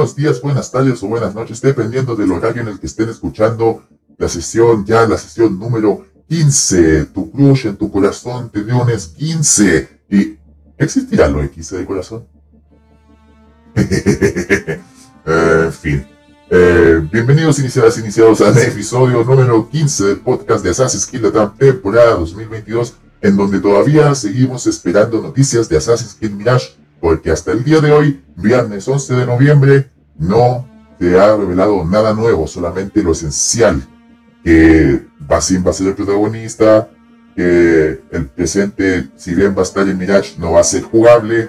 buenos 0.00 0.16
días, 0.16 0.40
buenas 0.40 0.70
tardes 0.70 1.02
o 1.02 1.08
buenas 1.08 1.34
noches, 1.34 1.60
dependiendo 1.60 2.16
del 2.16 2.32
horario 2.32 2.62
en 2.62 2.68
el 2.68 2.80
que 2.80 2.86
estén 2.86 3.10
escuchando 3.10 3.84
la 4.16 4.30
sesión, 4.30 4.86
ya 4.86 5.06
la 5.06 5.18
sesión 5.18 5.58
número 5.58 6.06
15. 6.26 7.04
Tu 7.04 7.30
crush 7.30 7.66
en 7.66 7.76
tu 7.76 7.92
corazón 7.92 8.48
te 8.48 8.64
dio 8.64 8.82
un 8.82 8.88
15. 8.88 10.00
¿Y 10.08 10.38
existirá 10.78 11.28
lo 11.28 11.42
X 11.42 11.72
de 11.72 11.84
corazón? 11.84 12.26
en 13.76 15.72
fin. 15.74 16.06
Eh, 16.48 17.06
bienvenidos 17.12 17.58
iniciadas 17.58 17.98
iniciados 17.98 18.40
al 18.40 18.56
episodio 18.56 19.22
número 19.22 19.68
15 19.68 20.04
del 20.06 20.20
podcast 20.20 20.64
de 20.64 20.70
Assassin's 20.70 21.04
Creed 21.04 21.24
Latam 21.24 21.54
temporada 21.58 22.14
2022, 22.14 22.94
en 23.20 23.36
donde 23.36 23.60
todavía 23.60 24.14
seguimos 24.14 24.66
esperando 24.66 25.20
noticias 25.20 25.68
de 25.68 25.76
Assassin's 25.76 26.16
Creed 26.18 26.32
Mirage, 26.32 26.79
porque 27.00 27.30
hasta 27.30 27.52
el 27.52 27.64
día 27.64 27.80
de 27.80 27.92
hoy, 27.92 28.22
viernes 28.36 28.86
11 28.86 29.14
de 29.14 29.26
noviembre, 29.26 29.90
no 30.18 30.68
se 30.98 31.18
ha 31.18 31.34
revelado 31.36 31.84
nada 31.84 32.12
nuevo, 32.12 32.46
solamente 32.46 33.02
lo 33.02 33.12
esencial, 33.12 33.82
que 34.44 35.06
Basim 35.18 35.64
va 35.66 35.70
a 35.70 35.74
ser 35.74 35.88
el 35.88 35.94
protagonista, 35.94 36.90
que 37.34 38.00
el 38.10 38.26
presente, 38.26 39.08
si 39.16 39.34
bien 39.34 39.54
va 39.56 39.60
a 39.60 39.64
estar 39.64 39.88
en 39.88 39.96
Mirage, 39.96 40.34
no 40.38 40.52
va 40.52 40.60
a 40.60 40.64
ser 40.64 40.82
jugable, 40.82 41.48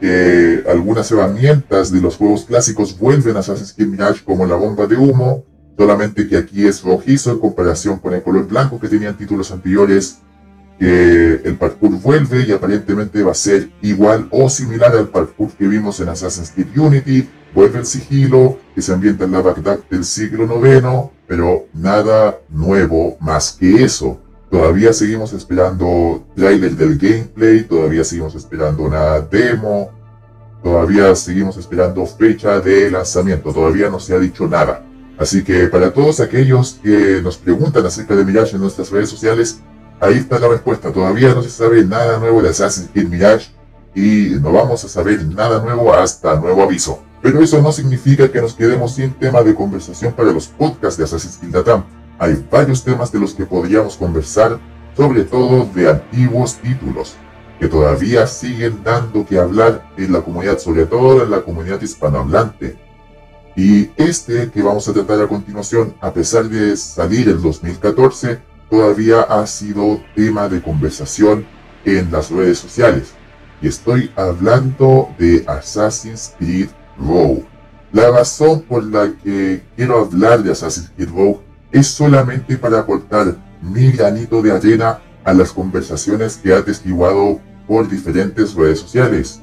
que 0.00 0.62
algunas 0.68 1.10
herramientas 1.10 1.90
de 1.90 2.00
los 2.00 2.16
juegos 2.16 2.44
clásicos 2.44 2.96
vuelven 2.98 3.36
a 3.36 3.40
Assassin's 3.40 3.72
Creed 3.72 3.88
Mirage 3.88 4.24
como 4.24 4.46
la 4.46 4.54
bomba 4.54 4.86
de 4.86 4.96
humo, 4.96 5.44
solamente 5.76 6.28
que 6.28 6.36
aquí 6.36 6.66
es 6.66 6.82
rojizo 6.82 7.32
en 7.32 7.38
comparación 7.38 7.98
con 7.98 8.14
el 8.14 8.22
color 8.22 8.46
blanco 8.46 8.78
que 8.78 8.88
tenían 8.88 9.16
títulos 9.16 9.50
anteriores, 9.50 10.18
que 10.78 11.40
el 11.44 11.56
parkour 11.56 11.90
vuelve 12.00 12.44
y 12.46 12.52
aparentemente 12.52 13.22
va 13.22 13.32
a 13.32 13.34
ser 13.34 13.70
igual 13.82 14.28
o 14.30 14.48
similar 14.48 14.94
al 14.96 15.08
parkour 15.08 15.50
que 15.52 15.66
vimos 15.66 16.00
en 16.00 16.08
Assassin's 16.08 16.50
Creed 16.50 16.76
Unity, 16.76 17.28
vuelve 17.54 17.78
el 17.78 17.86
sigilo, 17.86 18.58
que 18.74 18.82
se 18.82 18.92
ambienta 18.92 19.24
en 19.24 19.32
la 19.32 19.40
Bagdad 19.42 19.78
del 19.90 20.04
siglo 20.04 20.44
IX, 20.44 21.10
pero 21.26 21.66
nada 21.72 22.38
nuevo 22.48 23.16
más 23.20 23.52
que 23.52 23.84
eso. 23.84 24.20
Todavía 24.50 24.92
seguimos 24.92 25.32
esperando 25.32 26.24
trailer 26.36 26.76
del 26.76 26.98
gameplay, 26.98 27.64
todavía 27.64 28.04
seguimos 28.04 28.34
esperando 28.34 28.84
una 28.84 29.20
demo, 29.20 29.90
todavía 30.62 31.14
seguimos 31.14 31.56
esperando 31.56 32.04
fecha 32.06 32.60
de 32.60 32.90
lanzamiento, 32.90 33.52
todavía 33.52 33.90
no 33.90 33.98
se 33.98 34.14
ha 34.14 34.18
dicho 34.18 34.46
nada. 34.46 34.84
Así 35.18 35.44
que 35.44 35.68
para 35.68 35.92
todos 35.92 36.20
aquellos 36.20 36.78
que 36.82 37.20
nos 37.22 37.36
preguntan 37.36 37.86
acerca 37.86 38.16
de 38.16 38.24
Mirage 38.24 38.56
en 38.56 38.62
nuestras 38.62 38.90
redes 38.90 39.08
sociales, 39.08 39.60
ahí 40.00 40.18
está 40.18 40.38
la 40.38 40.48
respuesta. 40.48 40.92
Todavía 40.92 41.34
no 41.34 41.42
se 41.42 41.50
sabe 41.50 41.84
nada 41.84 42.18
nuevo 42.18 42.42
de 42.42 42.50
Assassin's 42.50 42.90
Creed 42.92 43.08
Mirage 43.08 43.50
y 43.94 44.36
no 44.40 44.52
vamos 44.52 44.84
a 44.84 44.88
saber 44.88 45.24
nada 45.26 45.62
nuevo 45.62 45.92
hasta 45.94 46.38
nuevo 46.40 46.62
aviso. 46.62 47.02
Pero 47.22 47.40
eso 47.40 47.62
no 47.62 47.72
significa 47.72 48.30
que 48.30 48.40
nos 48.40 48.54
quedemos 48.54 48.94
sin 48.94 49.12
tema 49.14 49.42
de 49.42 49.54
conversación 49.54 50.12
para 50.12 50.32
los 50.32 50.46
podcasts 50.46 50.98
de 50.98 51.04
Assassin's 51.04 51.38
Creed 51.38 51.54
Latam 51.54 51.84
hay 52.18 52.46
varios 52.50 52.84
temas 52.84 53.10
de 53.10 53.18
los 53.18 53.34
que 53.34 53.44
podríamos 53.44 53.96
conversar, 53.96 54.58
sobre 54.96 55.24
todo 55.24 55.68
de 55.74 55.90
antiguos 55.90 56.56
títulos, 56.56 57.16
que 57.58 57.68
todavía 57.68 58.26
siguen 58.26 58.82
dando 58.84 59.26
que 59.26 59.38
hablar 59.38 59.90
en 59.96 60.12
la 60.12 60.20
comunidad, 60.20 60.58
sobre 60.58 60.86
todo 60.86 61.22
en 61.22 61.30
la 61.30 61.42
comunidad 61.42 61.80
hispanohablante. 61.80 62.78
Y 63.56 63.90
este 63.96 64.50
que 64.50 64.62
vamos 64.62 64.88
a 64.88 64.92
tratar 64.92 65.20
a 65.20 65.28
continuación, 65.28 65.94
a 66.00 66.12
pesar 66.12 66.48
de 66.48 66.76
salir 66.76 67.28
en 67.28 67.42
2014, 67.42 68.40
todavía 68.74 69.20
ha 69.20 69.46
sido 69.46 70.02
tema 70.16 70.48
de 70.48 70.60
conversación 70.60 71.46
en 71.84 72.10
las 72.10 72.28
redes 72.28 72.58
sociales. 72.58 73.12
Y 73.62 73.68
estoy 73.68 74.10
hablando 74.16 75.14
de 75.16 75.44
Assassin's 75.46 76.34
Creed 76.36 76.70
Rogue. 76.98 77.44
La 77.92 78.10
razón 78.10 78.62
por 78.62 78.82
la 78.82 79.12
que 79.22 79.62
quiero 79.76 80.00
hablar 80.00 80.42
de 80.42 80.50
Assassin's 80.50 80.90
Creed 80.96 81.08
Rogue 81.10 81.38
es 81.70 81.86
solamente 81.86 82.56
para 82.58 82.80
aportar 82.80 83.36
mi 83.62 83.92
granito 83.92 84.42
de 84.42 84.50
arena 84.50 84.98
a 85.22 85.32
las 85.32 85.52
conversaciones 85.52 86.36
que 86.36 86.52
ha 86.52 86.58
atestiguado 86.58 87.40
por 87.68 87.88
diferentes 87.88 88.54
redes 88.54 88.80
sociales. 88.80 89.40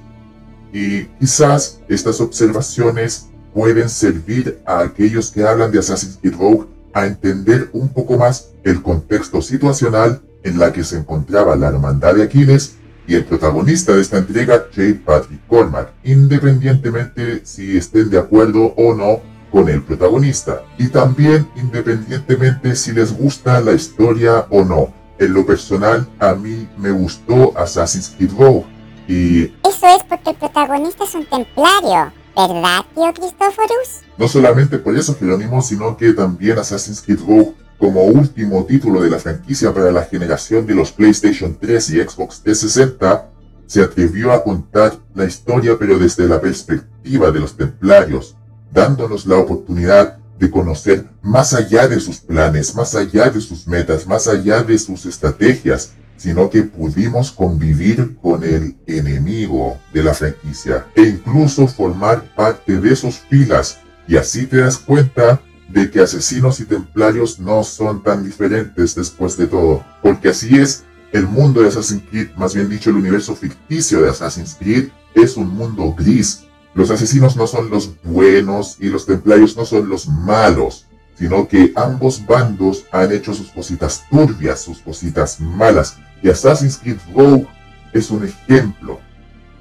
Y 0.73 1.05
quizás 1.21 1.79
estas 1.87 2.19
observaciones 2.19 3.29
pueden 3.53 3.87
servir 3.87 4.59
a 4.65 4.79
aquellos 4.79 5.31
que 5.31 5.47
hablan 5.47 5.71
de 5.71 5.79
Assassin's 5.79 6.17
Creed 6.17 6.35
Rogue 6.35 6.67
a 6.93 7.05
entender 7.05 7.69
un 7.71 7.87
poco 7.87 8.17
más 8.17 8.50
el 8.63 8.81
contexto 8.81 9.41
situacional 9.41 10.22
en 10.44 10.59
la 10.59 10.73
que 10.73 10.83
se 10.83 10.97
encontraba 10.97 11.55
la 11.55 11.67
hermandad 11.67 12.16
de 12.16 12.23
Aquiles 12.23 12.75
y 13.07 13.16
el 13.16 13.25
protagonista 13.25 13.94
de 13.94 14.01
esta 14.01 14.17
entrega, 14.17 14.66
J. 14.73 14.99
Patrick 15.05 15.45
Cormac, 15.47 15.91
independientemente 16.03 17.41
si 17.45 17.77
estén 17.77 18.09
de 18.09 18.19
acuerdo 18.19 18.73
o 18.77 18.94
no 18.94 19.22
con 19.51 19.67
el 19.69 19.83
protagonista 19.83 20.63
y 20.77 20.88
también 20.88 21.47
independientemente 21.55 22.75
si 22.75 22.94
les 22.94 23.16
gusta 23.16 23.59
la 23.59 23.73
historia 23.73 24.47
o 24.49 24.63
no. 24.63 24.93
En 25.19 25.33
lo 25.33 25.45
personal, 25.45 26.07
a 26.19 26.33
mí 26.33 26.67
me 26.78 26.89
gustó 26.89 27.55
Assassin's 27.55 28.09
Creed 28.17 28.31
Rogue 28.39 28.66
y... 29.07 29.43
Eso 29.67 29.88
es 29.95 30.03
porque 30.09 30.31
el 30.31 30.35
protagonista 30.38 31.03
es 31.03 31.13
un 31.13 31.25
templario, 31.25 32.11
¿verdad, 32.35 32.85
tío 32.95 33.13
Cristóforos? 33.13 34.01
No 34.17 34.28
solamente 34.28 34.79
por 34.79 34.97
eso, 34.97 35.16
Jerónimo, 35.16 35.61
sino 35.61 35.95
que 35.95 36.13
también 36.13 36.57
Assassin's 36.57 37.01
Creed 37.01 37.19
Rogue, 37.19 37.53
como 37.81 38.03
último 38.03 38.63
título 38.65 39.01
de 39.01 39.09
la 39.09 39.17
franquicia 39.17 39.73
para 39.73 39.91
la 39.91 40.03
generación 40.03 40.67
de 40.67 40.75
los 40.75 40.91
PlayStation 40.91 41.57
3 41.59 41.89
y 41.89 41.93
Xbox 41.99 42.41
360, 42.43 43.27
se 43.65 43.81
atrevió 43.81 44.31
a 44.31 44.43
contar 44.43 44.93
la 45.15 45.25
historia 45.25 45.77
pero 45.79 45.97
desde 45.97 46.27
la 46.27 46.39
perspectiva 46.39 47.31
de 47.31 47.39
los 47.39 47.57
templarios, 47.57 48.35
dándonos 48.71 49.25
la 49.25 49.37
oportunidad 49.37 50.19
de 50.37 50.51
conocer 50.51 51.07
más 51.23 51.55
allá 51.55 51.87
de 51.87 51.99
sus 51.99 52.19
planes, 52.19 52.75
más 52.75 52.93
allá 52.93 53.31
de 53.31 53.41
sus 53.41 53.67
metas, 53.67 54.05
más 54.05 54.27
allá 54.27 54.61
de 54.61 54.77
sus 54.77 55.07
estrategias, 55.07 55.93
sino 56.17 56.51
que 56.51 56.61
pudimos 56.61 57.31
convivir 57.31 58.15
con 58.21 58.43
el 58.43 58.77
enemigo 58.85 59.79
de 59.91 60.03
la 60.03 60.13
franquicia 60.13 60.85
e 60.95 61.01
incluso 61.01 61.65
formar 61.65 62.35
parte 62.35 62.79
de 62.79 62.95
sus 62.95 63.15
filas. 63.15 63.79
Y 64.07 64.17
así 64.17 64.45
te 64.45 64.57
das 64.57 64.77
cuenta 64.77 65.41
de 65.71 65.89
que 65.89 66.01
asesinos 66.01 66.59
y 66.59 66.65
templarios 66.65 67.39
no 67.39 67.63
son 67.63 68.03
tan 68.03 68.23
diferentes 68.23 68.95
después 68.95 69.37
de 69.37 69.47
todo, 69.47 69.85
porque 70.01 70.29
así 70.29 70.57
es 70.57 70.83
el 71.11 71.27
mundo 71.27 71.61
de 71.61 71.67
Assassin's 71.67 72.03
Creed, 72.09 72.31
más 72.35 72.55
bien 72.55 72.69
dicho 72.69 72.89
el 72.89 72.97
universo 72.97 73.35
ficticio 73.35 74.01
de 74.01 74.09
Assassin's 74.09 74.55
Creed, 74.59 74.89
es 75.13 75.35
un 75.37 75.49
mundo 75.49 75.93
gris, 75.97 76.45
los 76.73 76.89
asesinos 76.89 77.35
no 77.35 77.47
son 77.47 77.69
los 77.69 77.91
buenos 78.03 78.77
y 78.79 78.87
los 78.87 79.05
templarios 79.05 79.57
no 79.57 79.65
son 79.65 79.89
los 79.89 80.07
malos, 80.07 80.87
sino 81.15 81.47
que 81.47 81.73
ambos 81.75 82.25
bandos 82.25 82.85
han 82.91 83.11
hecho 83.11 83.33
sus 83.33 83.49
cositas 83.49 84.05
turbias, 84.09 84.61
sus 84.61 84.79
cositas 84.79 85.39
malas. 85.39 85.97
Y 86.23 86.29
Assassin's 86.29 86.77
Creed 86.77 86.97
Rogue 87.13 87.47
es 87.93 88.09
un 88.09 88.23
ejemplo. 88.23 88.99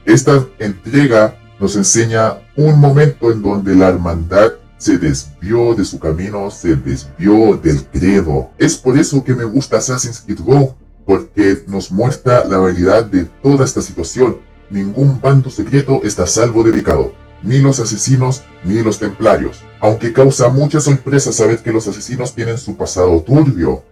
Esta 0.04 0.47
entrega 0.60 1.37
nos 1.59 1.75
enseña 1.75 2.38
un 2.56 2.79
momento 2.79 3.32
en 3.32 3.43
donde 3.43 3.75
la 3.75 3.88
hermandad 3.88 4.52
se 4.81 4.99
desvió 4.99 5.75
de 5.75 5.85
su 5.85 6.00
camino, 6.00 6.50
se 6.50 6.75
desvió 6.75 7.56
del 7.56 7.85
credo. 7.85 8.50
Es 8.59 8.77
por 8.77 8.99
eso 8.99 9.23
que 9.23 9.35
me 9.35 9.44
gusta 9.44 9.77
Assassin's 9.77 10.23
Creed 10.27 10.41
Rogue, 10.41 10.75
porque 11.06 11.62
nos 11.69 11.93
muestra 11.93 12.44
la 12.44 12.59
realidad 12.59 13.05
de 13.05 13.27
toda 13.43 13.65
esta 13.65 13.82
situación 13.82 14.38
ningún 14.71 15.21
bando 15.21 15.50
secreto 15.50 16.00
está 16.05 16.27
salvo 16.27 16.62
de 16.62 16.73
pecado, 16.73 17.12
ni 17.43 17.59
los 17.59 17.81
asesinos 17.81 18.43
ni 18.65 18.82
los 18.82 18.99
templarios, 18.99 19.62
aunque 19.81 20.12
causa 20.12 20.49
mucha 20.49 20.81
sorpresa 20.81 21.33
saber 21.33 21.59
que 21.59 21.73
los 21.73 21.87
asesinos 21.87 22.35
tienen 22.35 22.56
su 22.56 22.76
pasado 22.76 23.21
turbio. 23.23 23.83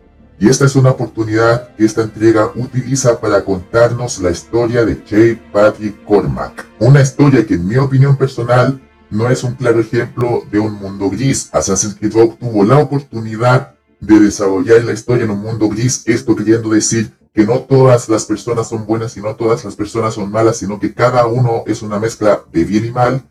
Y 0.40 0.48
esta 0.48 0.66
es 0.66 0.76
una 0.76 0.90
oportunidad 0.90 1.74
que 1.74 1.84
esta 1.84 2.02
entrega 2.02 2.52
utiliza 2.54 3.20
para 3.20 3.44
contarnos 3.44 4.20
la 4.20 4.30
historia 4.30 4.84
de 4.84 4.94
J. 4.94 5.42
Patrick 5.52 6.04
Cormac. 6.04 6.64
Una 6.78 7.00
historia 7.00 7.44
que 7.44 7.54
en 7.54 7.66
mi 7.66 7.76
opinión 7.76 8.16
personal 8.16 8.80
no 9.10 9.28
es 9.30 9.44
un 9.44 9.54
claro 9.54 9.80
ejemplo 9.80 10.42
de 10.50 10.58
un 10.58 10.74
mundo 10.74 11.10
gris. 11.10 11.48
Assassin's 11.52 11.94
Creed 11.94 12.12
Rogue 12.12 12.36
tuvo 12.38 12.64
la 12.64 12.78
oportunidad 12.78 13.74
de 14.00 14.20
desarrollar 14.20 14.84
la 14.84 14.92
historia 14.92 15.24
en 15.24 15.30
un 15.30 15.40
mundo 15.40 15.68
gris, 15.68 16.02
esto 16.06 16.36
queriendo 16.36 16.70
decir 16.70 17.12
que 17.34 17.44
no 17.44 17.60
todas 17.60 18.08
las 18.08 18.24
personas 18.24 18.68
son 18.68 18.86
buenas 18.86 19.16
y 19.16 19.20
no 19.20 19.36
todas 19.36 19.64
las 19.64 19.76
personas 19.76 20.14
son 20.14 20.30
malas, 20.30 20.56
sino 20.56 20.80
que 20.80 20.92
cada 20.92 21.26
uno 21.26 21.62
es 21.66 21.82
una 21.82 21.98
mezcla 21.98 22.42
de 22.52 22.64
bien 22.64 22.86
y 22.86 22.90
mal, 22.90 23.22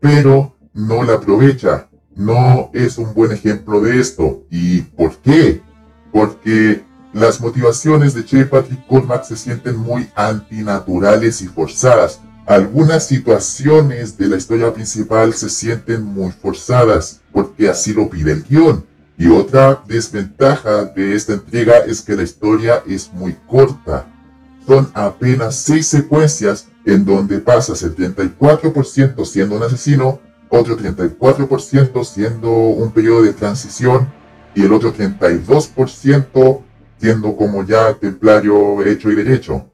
pero 0.00 0.56
no 0.72 1.02
la 1.02 1.14
aprovecha. 1.14 1.88
No 2.14 2.70
es 2.72 2.96
un 2.96 3.12
buen 3.12 3.32
ejemplo 3.32 3.80
de 3.80 4.00
esto. 4.00 4.44
¿Y 4.50 4.82
por 4.82 5.16
qué? 5.16 5.60
Porque 6.12 6.84
las 7.12 7.40
motivaciones 7.40 8.14
de 8.14 8.24
Che 8.24 8.46
Patrick 8.46 8.86
Cormac 8.86 9.24
se 9.24 9.36
sienten 9.36 9.76
muy 9.76 10.08
antinaturales 10.14 11.42
y 11.42 11.46
forzadas. 11.46 12.20
Algunas 12.46 13.06
situaciones 13.06 14.16
de 14.16 14.28
la 14.28 14.36
historia 14.36 14.72
principal 14.72 15.34
se 15.34 15.50
sienten 15.50 16.04
muy 16.04 16.30
forzadas, 16.30 17.20
porque 17.32 17.68
así 17.68 17.92
lo 17.92 18.08
pide 18.08 18.32
el 18.32 18.44
guion. 18.44 18.86
Y 19.18 19.28
otra 19.28 19.82
desventaja 19.88 20.84
de 20.84 21.14
esta 21.14 21.32
entrega 21.32 21.78
es 21.78 22.02
que 22.02 22.14
la 22.14 22.22
historia 22.22 22.82
es 22.86 23.12
muy 23.12 23.36
corta. 23.48 24.06
Son 24.66 24.88
apenas 24.94 25.56
seis 25.56 25.86
secuencias 25.86 26.66
en 26.84 27.04
donde 27.04 27.38
pasas 27.40 27.82
el 27.82 27.96
34% 27.96 29.24
siendo 29.24 29.56
un 29.56 29.62
asesino 29.62 30.20
otro 30.48 30.76
34% 30.76 32.04
siendo 32.04 32.50
un 32.50 32.92
periodo 32.92 33.22
de 33.22 33.32
transición 33.32 34.08
y 34.54 34.62
el 34.62 34.72
otro 34.72 34.94
32% 34.94 36.60
siendo 36.98 37.36
como 37.36 37.64
ya 37.64 37.94
templario 37.94 38.82
hecho 38.84 39.10
y 39.10 39.16
derecho. 39.16 39.66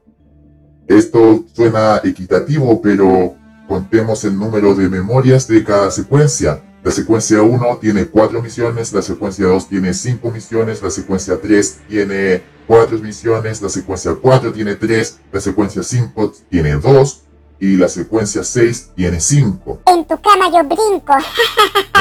Esto 0.87 1.45
suena 1.53 2.01
equitativo, 2.03 2.81
pero 2.81 3.35
contemos 3.67 4.23
el 4.25 4.37
número 4.37 4.75
de 4.75 4.89
memorias 4.89 5.47
de 5.47 5.63
cada 5.63 5.89
secuencia. 5.91 6.61
La 6.83 6.91
secuencia 6.91 7.41
1 7.41 7.77
tiene 7.79 8.07
4 8.07 8.41
misiones, 8.41 8.91
la 8.91 9.01
secuencia 9.01 9.47
2 9.47 9.69
tiene 9.69 9.93
5 9.93 10.31
misiones, 10.31 10.81
la 10.81 10.89
secuencia 10.89 11.39
3 11.41 11.79
tiene 11.87 12.43
4 12.67 12.97
misiones, 12.99 13.61
la 13.61 13.69
secuencia 13.69 14.13
4 14.21 14.51
tiene 14.51 14.75
3, 14.75 15.19
la 15.31 15.39
secuencia 15.39 15.81
5 15.81 16.33
tiene 16.49 16.75
2 16.75 17.23
y 17.61 17.77
la 17.77 17.87
secuencia 17.87 18.43
6 18.43 18.91
tiene 18.95 19.21
5. 19.21 19.83
En 19.85 20.05
tu 20.05 20.19
cama 20.19 20.51
yo 20.51 20.63
brinco. 20.65 21.13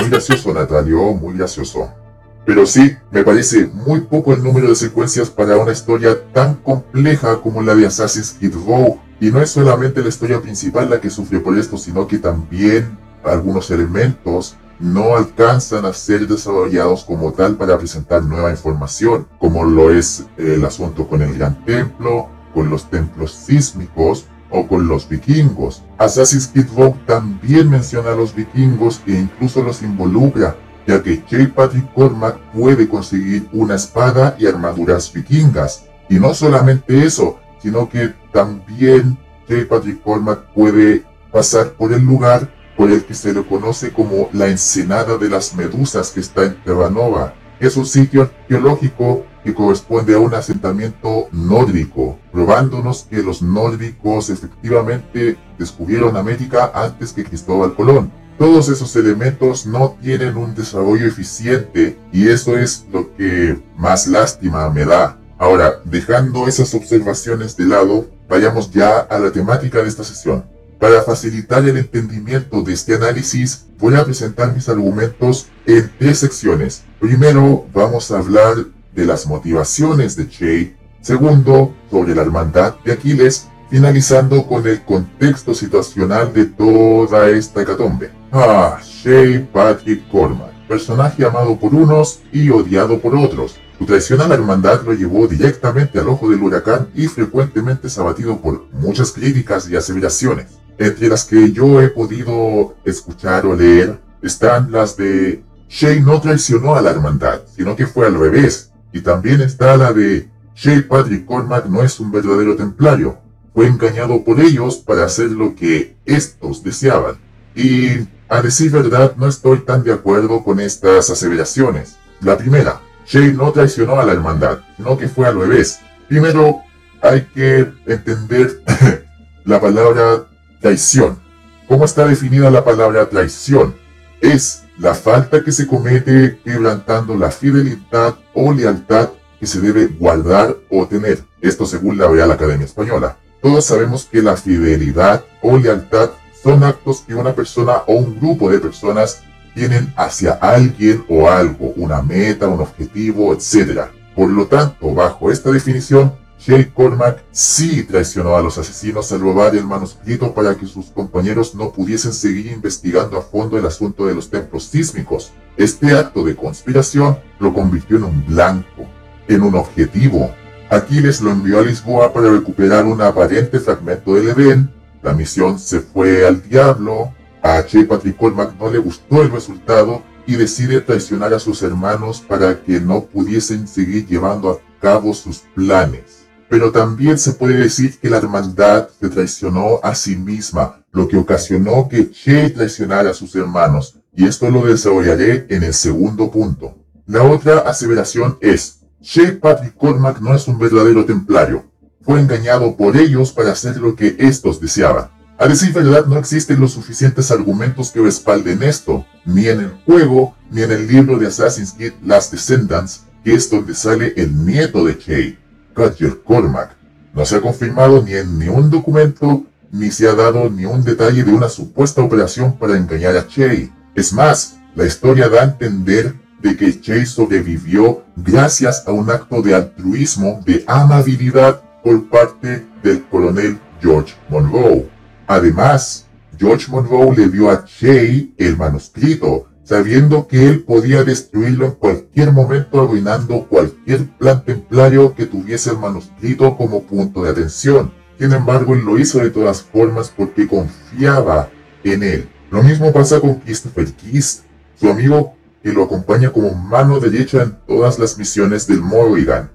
muy 0.01 0.11
gracioso, 0.11 0.53
Natalio, 0.53 0.99
muy 1.15 1.35
gracioso. 1.35 2.02
Pero 2.45 2.67
sí, 2.67 2.97
me 3.11 3.23
parece 3.23 3.69
muy 3.69 4.01
poco 4.01 4.33
el 4.33 4.43
número 4.43 4.69
de 4.69 4.75
secuencias 4.75 5.31
para 5.31 5.57
una 5.57 5.73
historia 5.73 6.17
tan 6.33 6.57
compleja 6.57 7.41
como 7.41 7.63
la 7.63 7.75
de 7.75 7.87
Assassin's 7.87 8.37
Creed 8.39 8.55
Rogue. 8.55 8.99
Y 9.21 9.31
no 9.31 9.41
es 9.41 9.51
solamente 9.51 10.03
la 10.03 10.09
historia 10.09 10.41
principal 10.41 10.91
la 10.91 11.01
que 11.01 11.11
sufre 11.11 11.39
por 11.39 11.57
esto, 11.57 11.79
sino 11.79 12.09
que 12.09 12.19
también 12.19 12.99
algunos 13.25 13.71
elementos 13.71 14.57
no 14.81 15.17
alcanzan 15.17 15.85
a 15.85 15.93
ser 15.93 16.27
desarrollados 16.27 17.05
como 17.05 17.33
tal 17.33 17.55
para 17.55 17.79
presentar 17.79 18.25
nueva 18.25 18.51
información, 18.51 19.29
como 19.39 19.63
lo 19.63 19.93
es 19.93 20.27
el 20.37 20.65
asunto 20.65 21.07
con 21.07 21.23
el 21.23 21.35
Gran 21.39 21.65
Templo, 21.65 22.29
con 22.53 22.69
los 22.69 22.91
templos 22.91 23.33
sísmicos 23.33 24.27
o 24.51 24.67
con 24.67 24.89
los 24.89 25.09
vikingos. 25.09 25.85
Assassin's 25.99 26.49
Creed 26.49 26.67
Rogue 26.77 26.99
también 27.07 27.71
menciona 27.71 28.11
a 28.11 28.17
los 28.17 28.35
vikingos 28.35 29.01
e 29.07 29.13
incluso 29.13 29.63
los 29.63 29.83
involucra, 29.83 30.57
ya 30.87 31.03
que 31.03 31.23
J. 31.31 31.53
Patrick 31.55 31.93
Cormac 31.95 32.39
puede 32.53 32.89
conseguir 32.89 33.49
una 33.53 33.75
espada 33.75 34.37
y 34.39 34.47
armaduras 34.47 35.13
vikingas. 35.13 35.85
Y 36.09 36.19
no 36.19 36.35
solamente 36.35 37.05
eso, 37.05 37.39
sino 37.61 37.89
que 37.89 38.15
también 38.33 39.19
J. 39.49 39.67
Patrick 39.69 40.03
Cormac 40.03 40.41
puede 40.55 41.05
pasar 41.31 41.73
por 41.73 41.93
el 41.93 42.05
lugar 42.05 42.51
por 42.77 42.91
el 42.91 43.05
que 43.05 43.15
se 43.15 43.33
le 43.33 43.45
conoce 43.45 43.93
como 43.93 44.29
la 44.33 44.49
Ensenada 44.49 45.19
de 45.19 45.29
las 45.29 45.55
Medusas 45.55 46.11
que 46.11 46.21
está 46.21 46.45
en 46.45 46.63
Terranova. 46.63 47.35
Es 47.61 47.77
un 47.77 47.87
sitio 47.87 48.23
arqueológico 48.23 49.25
que 49.45 49.55
corresponde 49.55 50.15
a 50.15 50.19
un 50.19 50.35
asentamiento 50.35 51.29
nórdico, 51.33 52.19
probándonos 52.33 53.05
que 53.05 53.23
los 53.23 53.43
nórdicos 53.43 54.31
efectivamente 54.31 55.37
descubrieron 55.59 56.17
América 56.17 56.71
antes 56.75 57.13
que 57.13 57.25
Cristóbal 57.25 57.75
Colón. 57.75 58.13
Todos 58.43 58.69
esos 58.71 58.97
elementos 58.97 59.67
no 59.67 59.97
tienen 60.03 60.37
un 60.37 60.53
desarrollo 60.53 61.07
eficiente 61.07 61.97
y 62.13 62.27
eso 62.27 62.59
es 62.59 62.85
lo 62.93 63.15
que 63.15 63.57
más 63.77 64.09
lástima 64.09 64.69
me 64.69 64.85
da. 64.85 65.17
Ahora, 65.39 65.81
dejando 65.85 66.49
esas 66.49 66.75
observaciones 66.75 67.57
de 67.57 67.67
lado, 67.67 68.09
vayamos 68.29 68.73
ya 68.73 68.99
a 68.99 69.21
la 69.21 69.31
temática 69.31 69.81
de 69.81 69.87
esta 69.87 70.03
sesión. 70.03 70.45
Para 70.81 71.03
facilitar 71.03 71.65
el 71.69 71.77
entendimiento 71.77 72.63
de 72.63 72.73
este 72.73 72.97
análisis, 72.97 73.67
voy 73.79 73.95
a 73.95 74.05
presentar 74.05 74.53
mis 74.53 74.69
argumentos 74.69 75.47
en 75.65 75.89
tres 75.97 76.19
secciones. 76.19 76.83
Primero, 76.99 77.67
vamos 77.73 78.11
a 78.11 78.19
hablar 78.19 78.57
de 78.93 79.05
las 79.05 79.25
motivaciones 79.25 80.17
de 80.17 80.29
Che. 80.29 80.77
Segundo, 81.01 81.77
sobre 81.93 82.17
la 82.17 82.23
hermandad 82.23 82.75
de 82.85 82.91
Aquiles, 82.91 83.47
finalizando 83.73 84.47
con 84.47 84.67
el 84.67 84.83
contexto 84.83 85.55
situacional 85.55 86.31
de 86.35 86.45
toda 86.45 87.31
esta 87.31 87.63
hecatombe. 87.63 88.11
Ah, 88.31 88.79
Shay 88.85 89.49
Patrick 89.51 90.07
Cormac, 90.11 90.53
personaje 90.69 91.25
amado 91.25 91.59
por 91.59 91.75
unos 91.75 92.21
y 92.31 92.51
odiado 92.51 92.99
por 92.99 93.17
otros. 93.17 93.57
Su 93.79 93.87
traición 93.87 94.21
a 94.21 94.29
la 94.29 94.35
hermandad 94.35 94.83
lo 94.83 94.93
llevó 94.93 95.27
directamente 95.27 95.99
al 95.99 96.09
ojo 96.09 96.29
del 96.29 96.43
huracán 96.43 96.89
y 96.95 97.07
frecuentemente 97.07 97.87
es 97.87 97.97
abatido 97.97 98.43
por 98.43 98.67
muchas 98.73 99.11
críticas 99.11 99.67
y 99.71 99.75
aseveraciones. 99.75 100.49
Entre 100.77 101.09
las 101.09 101.25
que 101.25 101.51
yo 101.51 101.81
he 101.81 101.89
podido 101.89 102.75
escuchar 102.85 103.47
o 103.47 103.57
leer 103.57 103.99
están 104.21 104.71
las 104.71 104.99
de 104.99 105.45
Shay 105.71 106.03
no 106.03 106.21
traicionó 106.21 106.75
a 106.75 106.83
la 106.83 106.91
hermandad, 106.91 107.41
sino 107.57 107.75
que 107.75 107.87
fue 107.87 108.07
al 108.07 108.21
revés. 108.21 108.71
Y 108.93 109.01
también 109.01 109.41
está 109.41 109.79
la 109.79 109.95
de 109.95 110.29
Shay 110.55 110.83
Patrick 110.83 111.25
Cormac 111.25 111.65
no 111.69 111.83
es 111.83 111.99
un 111.99 112.13
verdadero 112.13 112.55
templario. 112.55 113.22
Fue 113.55 113.67
engañado 113.67 114.25
por 114.25 114.41
ellos 114.41 114.77
para 114.77 115.05
hacer 115.05 115.31
lo 115.31 115.55
que 115.55 115.97
estos 116.07 116.63
deseaban. 116.63 117.17
Y, 117.55 118.09
a 118.29 118.41
decir 118.41 118.71
verdad, 118.71 119.15
no 119.17 119.29
estoy 119.29 119.61
tan 119.61 119.85
de 119.85 119.93
acuerdo 119.93 120.43
con 120.43 120.61
estas 120.61 121.11
aseveraciones. 121.11 121.97
La 122.21 122.39
primera, 122.39 122.81
Shay 123.07 123.35
no 123.35 123.53
traicionó 123.53 124.01
a 124.01 124.05
la 124.05 124.13
hermandad, 124.13 124.61
sino 124.77 124.97
que 124.97 125.09
fue 125.09 125.27
al 125.27 125.39
revés. 125.39 125.81
Primero, 126.09 126.63
hay 127.03 127.23
que 127.35 127.71
entender 127.87 128.63
la 129.45 129.61
palabra 129.61 130.27
Traición. 130.63 131.19
¿Cómo 131.67 131.85
está 131.85 132.07
definida 132.07 132.49
la 132.49 132.65
palabra 132.65 133.09
traición? 133.09 133.75
Es 134.21 134.63
la 134.79 134.95
falta 134.95 135.43
que 135.43 135.51
se 135.51 135.67
comete 135.67 136.39
quebrantando 136.45 137.17
la 137.17 137.33
fidelidad 137.33 138.15
o 138.33 138.53
lealtad 138.53 139.11
que 139.41 139.47
se 139.49 139.61
debe 139.61 139.89
guardar 139.89 140.57
o 140.71 140.87
tener. 140.87 141.25
Esto 141.41 141.67
según 141.67 141.99
la 141.99 142.07
Real 142.07 142.31
Academia 142.31 142.65
Española. 142.65 143.17
Todos 143.43 143.65
sabemos 143.65 144.05
que 144.05 144.23
la 144.23 144.37
fidelidad 144.37 145.25
o 145.43 145.59
lealtad 145.59 146.11
son 146.45 146.63
actos 146.63 147.01
que 147.01 147.17
una 147.17 147.35
persona 147.35 147.79
o 147.89 147.95
un 147.95 148.21
grupo 148.21 148.49
de 148.49 148.61
personas 148.61 149.23
tienen 149.53 149.93
hacia 149.97 150.35
alguien 150.35 151.05
o 151.09 151.29
algo, 151.29 151.73
una 151.77 152.01
meta, 152.03 152.47
un 152.47 152.61
objetivo, 152.61 153.35
etc. 153.35 153.89
Por 154.15 154.31
lo 154.31 154.47
tanto, 154.47 154.95
bajo 154.95 155.31
esta 155.31 155.51
definición, 155.51 156.15
Jay 156.39 156.67
Cormac 156.67 157.25
sí 157.33 157.83
traicionó 157.83 158.37
a 158.37 158.43
los 158.43 158.59
asesinos 158.59 159.11
al 159.11 159.21
robar 159.21 159.57
el 159.57 159.67
manuscrito 159.67 160.33
para 160.33 160.55
que 160.57 160.67
sus 160.67 160.87
compañeros 160.87 161.57
no 161.57 161.73
pudiesen 161.73 162.13
seguir 162.13 162.47
investigando 162.47 163.19
a 163.19 163.23
fondo 163.23 163.59
el 163.59 163.67
asunto 163.67 164.07
de 164.07 164.15
los 164.15 164.31
templos 164.31 164.65
sísmicos. 164.65 165.33
Este 165.57 165.93
acto 165.93 166.25
de 166.25 166.37
conspiración 166.37 167.19
lo 167.41 167.53
convirtió 167.53 167.97
en 167.97 168.05
un 168.05 168.25
blanco, 168.25 168.87
en 169.27 169.43
un 169.43 169.57
objetivo. 169.57 170.33
Aquiles 170.73 171.21
lo 171.21 171.31
envió 171.31 171.59
a 171.59 171.63
Lisboa 171.63 172.13
para 172.13 172.31
recuperar 172.31 172.87
un 172.87 173.03
aparente 173.03 173.61
fragmento 173.61 174.15
del 174.15 174.31
Edén. 174.31 174.71
La 175.03 175.13
misión 175.13 175.59
se 175.59 175.81
fue 175.81 176.27
al 176.27 176.43
diablo. 176.43 177.13
A 177.43 177.63
Jay 177.63 177.85
Patrick 177.85 178.17
Cormac 178.17 178.55
no 178.59 178.71
le 178.71 178.79
gustó 178.79 179.21
el 179.21 179.31
resultado 179.31 180.03
y 180.27 180.37
decide 180.37 180.81
traicionar 180.81 181.35
a 181.35 181.39
sus 181.39 181.63
hermanos 181.63 182.25
para 182.27 182.63
que 182.63 182.81
no 182.81 183.05
pudiesen 183.05 183.69
seguir 183.69 184.07
llevando 184.07 184.51
a 184.51 184.81
cabo 184.81 185.13
sus 185.13 185.41
planes 185.55 186.23
pero 186.53 186.71
también 186.71 187.17
se 187.17 187.33
puede 187.33 187.55
decir 187.55 187.99
que 187.99 188.11
la 188.11 188.19
hermandad 188.19 188.91
se 189.01 189.09
traicionó 189.09 189.81
a 189.83 189.95
sí 189.95 190.17
misma, 190.17 190.85
lo 190.93 191.09
que 191.09 191.17
ocasionó 191.17 191.89
que 191.89 192.11
Che 192.11 192.51
traicionara 192.51 193.09
a 193.09 193.15
sus 193.15 193.35
hermanos, 193.37 193.99
y 194.15 194.27
esto 194.27 194.51
lo 194.51 194.67
desarrollaré 194.67 195.47
en 195.49 195.63
el 195.63 195.73
segundo 195.73 196.31
punto. 196.31 196.77
La 197.07 197.23
otra 197.23 197.61
aseveración 197.61 198.37
es, 198.43 198.82
Che 199.03 199.33
Patrick 199.33 199.77
Cormac 199.77 200.21
no 200.21 200.35
es 200.35 200.47
un 200.47 200.59
verdadero 200.59 201.05
templario, 201.05 201.65
fue 202.03 202.21
engañado 202.21 202.77
por 202.77 202.97
ellos 202.97 203.33
para 203.33 203.51
hacer 203.51 203.77
lo 203.79 203.97
que 203.97 204.15
estos 204.19 204.61
deseaban. 204.61 205.11
A 205.39 205.49
decir 205.49 205.73
verdad, 205.73 206.07
no 206.07 206.19
existen 206.19 206.61
los 206.61 206.73
suficientes 206.73 207.33
argumentos 207.33 207.91
que 207.91 208.01
respalden 208.01 208.63
esto, 208.63 209.05
ni 209.25 209.49
en 209.49 209.59
el 209.59 209.71
juego, 209.85 210.37
ni 210.53 210.63
en 210.63 210.71
el 210.71 210.87
libro 210.87 211.19
de 211.19 211.27
Assassin's 211.27 211.73
Creed 211.73 211.95
Last 212.05 212.33
Descendants, 212.33 213.03
que 213.25 213.35
es 213.35 213.51
donde 213.51 213.75
sale 213.75 214.15
el 214.17 214.45
nieto 214.45 214.85
de 214.85 214.97
Che. 214.97 215.39
Roger 215.75 216.21
Cormac. 216.23 216.77
No 217.13 217.25
se 217.25 217.37
ha 217.37 217.41
confirmado 217.41 218.03
ni 218.03 218.15
en 218.15 218.39
ni 218.39 218.49
un 218.49 218.71
documento, 218.71 219.45
ni 219.73 219.91
se 219.91 220.07
ha 220.07 220.15
dado 220.15 220.49
ni 220.49 220.65
un 220.65 220.85
detalle 220.85 221.25
de 221.25 221.33
una 221.33 221.49
supuesta 221.49 222.03
operación 222.03 222.57
para 222.57 222.77
engañar 222.77 223.17
a 223.17 223.27
Che. 223.27 223.73
Es 223.97 224.13
más, 224.13 224.59
la 224.77 224.87
historia 224.87 225.29
da 225.29 225.41
a 225.41 225.45
entender 225.45 226.15
de 226.43 226.57
que 226.57 226.81
Che 226.81 227.07
sobrevivió 227.07 228.03
gracias 228.17 228.85
a 228.87 228.93
un 228.93 229.09
acto 229.11 229.41
de 229.41 229.55
altruismo, 229.55 230.41
de 230.45 230.65
amabilidad 230.67 231.63
por 231.83 232.09
parte 232.09 232.67
del 232.83 233.05
coronel 233.05 233.59
George 233.81 234.15
Monroe. 234.29 234.89
Además, 235.27 236.07
George 236.37 236.71
Monroe 236.71 237.17
le 237.17 237.29
dio 237.29 237.51
a 237.51 237.65
Che 237.65 238.33
el 238.37 238.57
manuscrito, 238.57 239.49
sabiendo 239.63 240.27
que 240.27 240.49
él 240.49 240.65
podía 240.65 241.05
destruirlo 241.05 241.67
en 241.67 241.73
cualquier 241.73 242.33
momento 242.33 242.83
arruinando 242.83 243.47
cualquier 243.47 244.09
plan 244.19 244.45
templario 244.45 245.15
que 245.15 245.27
tuviese 245.27 245.71
el 245.71 245.79
manuscrito 245.79 246.57
como 246.57 246.83
punto 246.83 247.23
de 247.23 247.31
atención. 247.31 247.93
Sin 248.19 248.33
embargo, 248.33 248.75
él 248.75 248.85
lo 248.85 248.99
hizo 248.99 249.19
de 249.19 249.31
todas 249.31 249.63
formas 249.63 250.13
porque 250.15 250.47
confiaba 250.47 251.49
en 251.85 252.03
él. 252.03 252.29
Lo 252.51 252.63
mismo 252.63 252.93
pasa 252.93 253.21
con 253.21 253.37
Christopher 253.37 253.89
Gist, 253.97 254.45
su 254.79 254.89
amigo 254.89 255.35
que 255.63 255.73
lo 255.73 255.85
acompaña 255.85 256.33
como 256.33 256.55
mano 256.55 256.99
derecha 256.99 257.43
en 257.43 257.57
todas 257.67 257.99
las 257.99 258.19
misiones 258.19 258.67
del 258.67 258.81
Morrigan. 258.81 259.51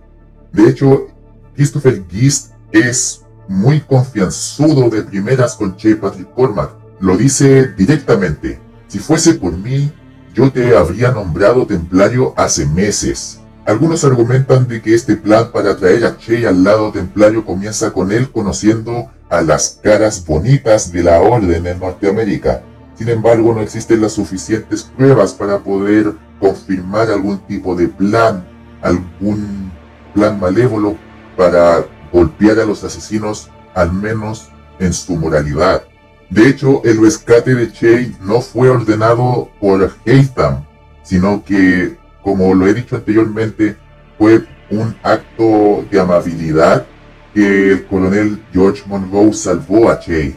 De 0.53 0.69
hecho, 0.69 1.07
Christopher 1.55 2.03
Gist 2.09 2.53
es 2.71 3.25
muy 3.47 3.81
confianzudo 3.81 4.89
de 4.89 5.03
primeras 5.03 5.55
con 5.55 5.75
Che 5.75 5.95
Patrick 5.95 6.33
Cormac. 6.33 6.71
Lo 6.99 7.17
dice 7.17 7.67
directamente. 7.73 8.59
Si 8.87 8.99
fuese 8.99 9.33
por 9.35 9.51
mí, 9.53 9.91
yo 10.33 10.51
te 10.51 10.75
habría 10.77 11.11
nombrado 11.11 11.65
templario 11.65 12.33
hace 12.37 12.65
meses. 12.65 13.39
Algunos 13.65 14.05
argumentan 14.05 14.67
de 14.67 14.81
que 14.81 14.93
este 14.93 15.17
plan 15.17 15.51
para 15.51 15.75
traer 15.75 16.05
a 16.05 16.17
Che 16.17 16.47
al 16.47 16.63
lado 16.63 16.91
templario 16.91 17.43
comienza 17.43 17.91
con 17.91 18.11
él 18.11 18.31
conociendo 18.31 19.11
a 19.29 19.41
las 19.41 19.79
caras 19.83 20.25
bonitas 20.25 20.91
de 20.91 21.03
la 21.03 21.19
orden 21.19 21.67
en 21.67 21.79
Norteamérica. 21.79 22.63
Sin 22.97 23.09
embargo, 23.09 23.53
no 23.53 23.61
existen 23.61 24.01
las 24.01 24.13
suficientes 24.13 24.83
pruebas 24.83 25.33
para 25.33 25.59
poder 25.59 26.13
confirmar 26.39 27.11
algún 27.11 27.39
tipo 27.39 27.75
de 27.75 27.87
plan, 27.87 28.43
algún 28.81 29.71
plan 30.15 30.39
malévolo 30.39 30.97
para 31.35 31.85
golpear 32.11 32.59
a 32.59 32.65
los 32.65 32.83
asesinos, 32.83 33.51
al 33.75 33.93
menos 33.93 34.49
en 34.79 34.93
su 34.93 35.15
moralidad. 35.15 35.83
De 36.29 36.49
hecho, 36.49 36.81
el 36.83 36.99
rescate 36.99 37.53
de 37.53 37.71
Che 37.71 38.11
no 38.21 38.41
fue 38.41 38.69
ordenado 38.69 39.49
por 39.59 39.93
Haytham, 40.05 40.65
sino 41.03 41.43
que, 41.43 41.97
como 42.23 42.53
lo 42.53 42.67
he 42.67 42.73
dicho 42.73 42.95
anteriormente, 42.95 43.77
fue 44.17 44.45
un 44.71 44.95
acto 45.03 45.85
de 45.89 45.99
amabilidad 45.99 46.85
que 47.33 47.71
el 47.73 47.85
coronel 47.85 48.43
George 48.51 48.83
Monroe 48.87 49.31
salvó 49.33 49.89
a 49.89 49.99
Che. 49.99 50.35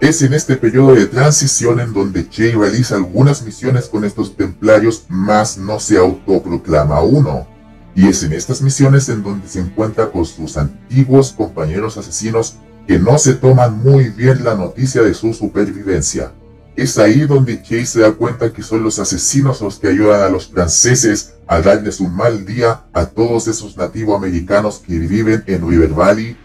Es 0.00 0.22
en 0.22 0.32
este 0.32 0.56
periodo 0.56 0.94
de 0.94 1.04
transición 1.04 1.78
en 1.78 1.92
donde 1.92 2.26
Che 2.26 2.52
realiza 2.52 2.96
algunas 2.96 3.42
misiones 3.42 3.86
con 3.86 4.06
estos 4.06 4.34
templarios, 4.34 5.04
mas 5.08 5.58
no 5.58 5.78
se 5.78 5.98
autoproclama 5.98 7.02
uno. 7.02 7.46
Y 7.94 8.08
es 8.08 8.22
en 8.22 8.32
estas 8.32 8.62
misiones 8.62 9.10
en 9.10 9.22
donde 9.22 9.46
se 9.46 9.60
encuentra 9.60 10.10
con 10.10 10.24
sus 10.24 10.56
antiguos 10.56 11.32
compañeros 11.32 11.98
asesinos 11.98 12.56
que 12.86 12.98
no 12.98 13.18
se 13.18 13.34
toman 13.34 13.78
muy 13.78 14.08
bien 14.08 14.42
la 14.42 14.54
noticia 14.54 15.02
de 15.02 15.12
su 15.12 15.34
supervivencia. 15.34 16.32
Es 16.76 16.96
ahí 16.96 17.26
donde 17.26 17.60
Chase 17.60 17.84
se 17.84 18.00
da 18.00 18.12
cuenta 18.12 18.54
que 18.54 18.62
son 18.62 18.82
los 18.82 18.98
asesinos 18.98 19.60
los 19.60 19.78
que 19.78 19.88
ayudan 19.88 20.22
a 20.22 20.30
los 20.30 20.46
franceses 20.48 21.34
a 21.46 21.60
darles 21.60 22.00
un 22.00 22.16
mal 22.16 22.46
día 22.46 22.84
a 22.94 23.04
todos 23.04 23.48
esos 23.48 23.76
nativos 23.76 24.16
americanos 24.16 24.82
que 24.86 24.98
viven 24.98 25.44
en 25.46 25.68
River 25.68 25.90
Valley. 25.90 26.38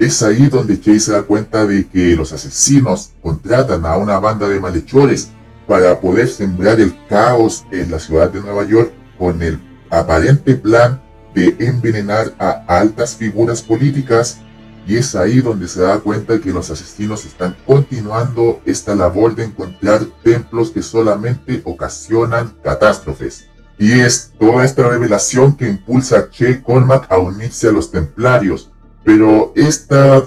Es 0.00 0.22
ahí 0.22 0.48
donde 0.48 0.80
Chase 0.80 1.00
se 1.00 1.12
da 1.12 1.22
cuenta 1.24 1.66
de 1.66 1.86
que 1.86 2.16
los 2.16 2.32
asesinos 2.32 3.10
contratan 3.20 3.84
a 3.84 3.98
una 3.98 4.18
banda 4.18 4.48
de 4.48 4.58
malhechores 4.58 5.28
para 5.68 6.00
poder 6.00 6.26
sembrar 6.26 6.80
el 6.80 6.96
caos 7.06 7.66
en 7.70 7.90
la 7.90 7.98
ciudad 7.98 8.30
de 8.30 8.40
Nueva 8.40 8.64
York 8.64 8.94
con 9.18 9.42
el 9.42 9.60
aparente 9.90 10.54
plan 10.54 11.02
de 11.34 11.54
envenenar 11.60 12.34
a 12.38 12.64
altas 12.66 13.14
figuras 13.14 13.60
políticas 13.60 14.38
y 14.86 14.96
es 14.96 15.14
ahí 15.14 15.42
donde 15.42 15.68
se 15.68 15.82
da 15.82 16.00
cuenta 16.00 16.40
que 16.40 16.50
los 16.50 16.70
asesinos 16.70 17.26
están 17.26 17.54
continuando 17.66 18.62
esta 18.64 18.94
labor 18.94 19.34
de 19.34 19.44
encontrar 19.44 20.06
templos 20.24 20.70
que 20.70 20.80
solamente 20.80 21.60
ocasionan 21.64 22.54
catástrofes. 22.64 23.48
Y 23.78 24.00
es 24.00 24.32
toda 24.40 24.64
esta 24.64 24.88
revelación 24.88 25.58
que 25.58 25.68
impulsa 25.68 26.20
a 26.20 26.30
Che 26.30 26.62
Cormac 26.62 27.06
a 27.12 27.18
unirse 27.18 27.68
a 27.68 27.72
los 27.72 27.90
templarios. 27.90 28.69
Pero 29.12 29.52
esta 29.56 30.22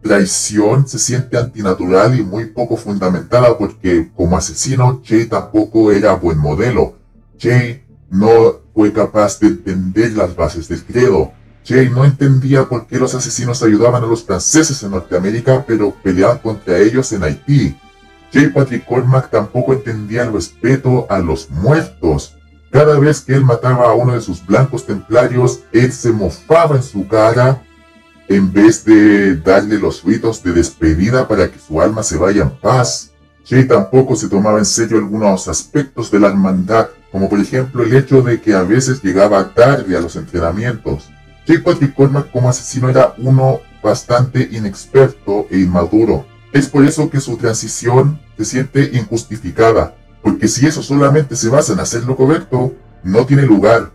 traición 0.00 0.86
se 0.86 1.00
siente 1.00 1.36
antinatural 1.36 2.16
y 2.16 2.22
muy 2.22 2.46
poco 2.46 2.76
fundamentada 2.76 3.58
porque 3.58 4.12
como 4.14 4.36
asesino 4.36 5.02
Che 5.02 5.26
tampoco 5.26 5.90
era 5.90 6.14
buen 6.14 6.38
modelo. 6.38 6.94
Che 7.36 7.84
no 8.10 8.60
fue 8.72 8.92
capaz 8.92 9.40
de 9.40 9.48
entender 9.48 10.12
las 10.12 10.36
bases 10.36 10.68
del 10.68 10.84
credo 10.84 11.32
Jay 11.64 11.90
no 11.90 12.04
entendía 12.04 12.68
por 12.68 12.86
qué 12.86 12.96
los 13.00 13.12
asesinos 13.16 13.60
ayudaban 13.64 14.04
a 14.04 14.06
los 14.06 14.22
franceses 14.22 14.80
en 14.84 14.92
Norteamérica, 14.92 15.64
pero 15.66 15.92
peleaban 15.92 16.38
contra 16.38 16.78
ellos 16.78 17.10
en 17.12 17.24
Haití. 17.24 17.76
J. 18.32 18.52
Patrick 18.54 18.86
Cormac 18.86 19.30
tampoco 19.30 19.72
entendía 19.72 20.22
el 20.22 20.32
respeto 20.32 21.06
a 21.10 21.18
los 21.18 21.50
muertos. 21.50 22.36
Cada 22.70 23.00
vez 23.00 23.20
que 23.20 23.34
él 23.34 23.44
mataba 23.44 23.90
a 23.90 23.94
uno 23.94 24.14
de 24.14 24.20
sus 24.20 24.46
blancos 24.46 24.86
templarios, 24.86 25.64
él 25.72 25.92
se 25.92 26.12
mofaba 26.12 26.76
en 26.76 26.84
su 26.84 27.08
cara 27.08 27.64
en 28.28 28.52
vez 28.52 28.84
de 28.84 29.36
darle 29.36 29.78
los 29.78 30.02
ritos 30.04 30.42
de 30.42 30.52
despedida 30.52 31.28
para 31.28 31.50
que 31.50 31.58
su 31.58 31.80
alma 31.80 32.02
se 32.02 32.16
vaya 32.16 32.42
en 32.42 32.50
paz. 32.50 33.10
Jay 33.44 33.66
tampoco 33.66 34.16
se 34.16 34.28
tomaba 34.28 34.58
en 34.58 34.64
serio 34.64 34.98
algunos 34.98 35.48
aspectos 35.48 36.10
de 36.10 36.20
la 36.20 36.28
hermandad, 36.28 36.88
como 37.10 37.28
por 37.28 37.40
ejemplo 37.40 37.82
el 37.82 37.94
hecho 37.94 38.22
de 38.22 38.40
que 38.40 38.54
a 38.54 38.62
veces 38.62 39.02
llegaba 39.02 39.52
tarde 39.52 39.96
a 39.96 40.00
los 40.00 40.16
entrenamientos. 40.16 41.10
J. 41.46 41.60
Patrick 41.64 41.94
Cormac 41.94 42.30
como 42.30 42.48
asesino 42.48 42.88
era 42.88 43.14
uno 43.18 43.60
bastante 43.82 44.48
inexperto 44.52 45.46
e 45.50 45.58
inmaduro. 45.58 46.24
Es 46.52 46.68
por 46.68 46.84
eso 46.84 47.10
que 47.10 47.20
su 47.20 47.36
transición 47.36 48.20
se 48.38 48.44
siente 48.44 48.90
injustificada, 48.94 49.96
porque 50.22 50.46
si 50.46 50.66
eso 50.66 50.82
solamente 50.82 51.34
se 51.34 51.48
basa 51.48 51.72
en 51.72 51.80
hacer 51.80 52.04
lo 52.04 52.16
correcto, 52.16 52.74
no 53.02 53.26
tiene 53.26 53.42
lugar. 53.42 53.90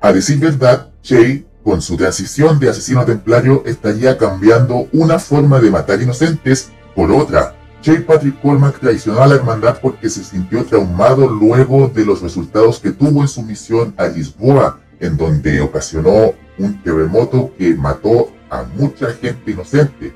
A 0.00 0.12
decir 0.12 0.38
verdad, 0.38 0.90
Jay, 1.02 1.43
con 1.64 1.80
su 1.80 1.96
transición 1.96 2.60
de 2.60 2.68
asesino 2.68 3.04
templario, 3.06 3.62
estaría 3.64 4.18
cambiando 4.18 4.86
una 4.92 5.18
forma 5.18 5.58
de 5.60 5.70
matar 5.70 6.00
inocentes 6.00 6.70
por 6.94 7.10
otra. 7.10 7.56
J. 7.84 8.02
Patrick 8.06 8.40
Cormac 8.40 8.78
traicionó 8.78 9.22
a 9.22 9.26
la 9.26 9.36
hermandad 9.36 9.78
porque 9.80 10.08
se 10.08 10.22
sintió 10.22 10.64
traumado 10.64 11.26
luego 11.26 11.88
de 11.88 12.04
los 12.04 12.20
resultados 12.20 12.78
que 12.78 12.92
tuvo 12.92 13.22
en 13.22 13.28
su 13.28 13.42
misión 13.42 13.94
a 13.96 14.06
Lisboa, 14.06 14.80
en 15.00 15.16
donde 15.16 15.60
ocasionó 15.60 16.34
un 16.58 16.82
terremoto 16.82 17.52
que 17.58 17.74
mató 17.74 18.30
a 18.50 18.64
mucha 18.76 19.12
gente 19.12 19.50
inocente. 19.50 20.14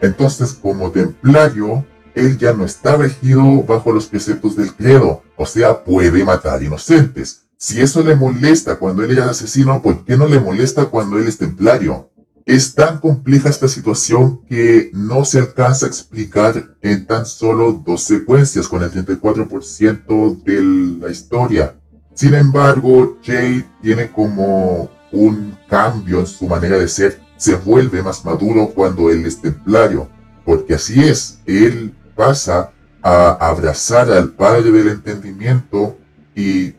Entonces, 0.00 0.54
como 0.54 0.90
templario, 0.90 1.84
él 2.14 2.36
ya 2.38 2.52
no 2.52 2.64
está 2.64 2.96
regido 2.96 3.62
bajo 3.62 3.92
los 3.92 4.06
preceptos 4.06 4.56
del 4.56 4.74
credo, 4.74 5.22
o 5.36 5.46
sea, 5.46 5.84
puede 5.84 6.24
matar 6.24 6.62
inocentes. 6.62 7.42
Si 7.62 7.80
eso 7.80 8.02
le 8.02 8.16
molesta 8.16 8.74
cuando 8.74 9.04
él 9.04 9.12
era 9.12 9.30
asesino, 9.30 9.80
¿por 9.80 10.04
qué 10.04 10.16
no 10.16 10.26
le 10.26 10.40
molesta 10.40 10.86
cuando 10.86 11.16
él 11.16 11.28
es 11.28 11.38
templario? 11.38 12.10
Es 12.44 12.74
tan 12.74 12.98
compleja 12.98 13.50
esta 13.50 13.68
situación 13.68 14.44
que 14.48 14.90
no 14.92 15.24
se 15.24 15.38
alcanza 15.38 15.86
a 15.86 15.88
explicar 15.88 16.74
en 16.82 17.06
tan 17.06 17.24
solo 17.24 17.80
dos 17.86 18.02
secuencias 18.02 18.66
con 18.66 18.82
el 18.82 18.90
34% 18.90 20.42
de 20.42 20.98
la 21.06 21.12
historia. 21.12 21.76
Sin 22.14 22.34
embargo, 22.34 23.20
Jay 23.22 23.64
tiene 23.80 24.10
como 24.10 24.90
un 25.12 25.56
cambio 25.68 26.18
en 26.18 26.26
su 26.26 26.48
manera 26.48 26.76
de 26.76 26.88
ser, 26.88 27.20
se 27.36 27.54
vuelve 27.54 28.02
más 28.02 28.24
maduro 28.24 28.72
cuando 28.74 29.08
él 29.08 29.24
es 29.24 29.40
templario, 29.40 30.08
porque 30.44 30.74
así 30.74 31.00
es, 31.00 31.38
él 31.46 31.94
pasa 32.16 32.72
a 33.02 33.34
abrazar 33.34 34.10
al 34.10 34.30
Padre 34.30 34.72
del 34.72 34.88
Entendimiento 34.88 35.96
y 36.34 36.74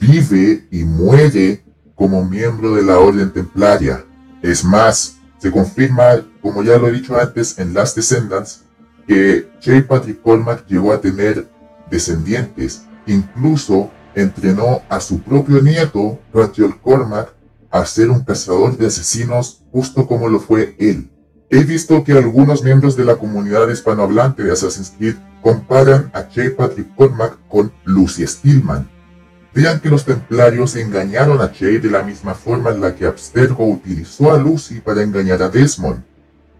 vive 0.00 0.66
y 0.70 0.84
muere 0.84 1.62
como 1.94 2.24
miembro 2.24 2.74
de 2.74 2.82
la 2.82 2.98
Orden 2.98 3.32
Templaria. 3.32 4.04
Es 4.42 4.64
más, 4.64 5.18
se 5.38 5.50
confirma, 5.50 6.24
como 6.40 6.62
ya 6.62 6.78
lo 6.78 6.88
he 6.88 6.92
dicho 6.92 7.18
antes, 7.20 7.58
en 7.58 7.74
Last 7.74 7.96
Descendants, 7.96 8.62
que 9.06 9.48
J. 9.64 9.86
Patrick 9.86 10.22
Cormac 10.22 10.66
llegó 10.66 10.92
a 10.92 11.00
tener 11.00 11.48
descendientes, 11.90 12.82
incluso 13.06 13.90
entrenó 14.14 14.82
a 14.88 15.00
su 15.00 15.20
propio 15.20 15.60
nieto, 15.60 16.18
Rachel 16.32 16.80
Cormac, 16.80 17.34
a 17.70 17.84
ser 17.84 18.10
un 18.10 18.24
cazador 18.24 18.76
de 18.76 18.86
asesinos 18.86 19.62
justo 19.70 20.06
como 20.06 20.28
lo 20.28 20.40
fue 20.40 20.74
él. 20.78 21.10
He 21.50 21.64
visto 21.64 22.04
que 22.04 22.12
algunos 22.12 22.62
miembros 22.62 22.96
de 22.96 23.04
la 23.04 23.16
comunidad 23.16 23.68
hispanohablante 23.68 24.42
de 24.42 24.52
Assassin's 24.52 24.94
Creed 24.96 25.16
comparan 25.42 26.10
a 26.14 26.22
J. 26.22 26.56
Patrick 26.56 26.94
Cormac 26.94 27.36
con 27.48 27.72
Lucy 27.84 28.26
Stillman. 28.26 28.88
Vean 29.52 29.80
que 29.80 29.88
los 29.88 30.04
templarios 30.04 30.76
engañaron 30.76 31.40
a 31.40 31.48
Jay 31.48 31.78
de 31.78 31.90
la 31.90 32.02
misma 32.02 32.34
forma 32.34 32.70
en 32.70 32.80
la 32.80 32.94
que 32.94 33.06
Abstergo 33.06 33.66
utilizó 33.66 34.32
a 34.32 34.38
Lucy 34.38 34.80
para 34.80 35.02
engañar 35.02 35.42
a 35.42 35.48
Desmond. 35.48 36.04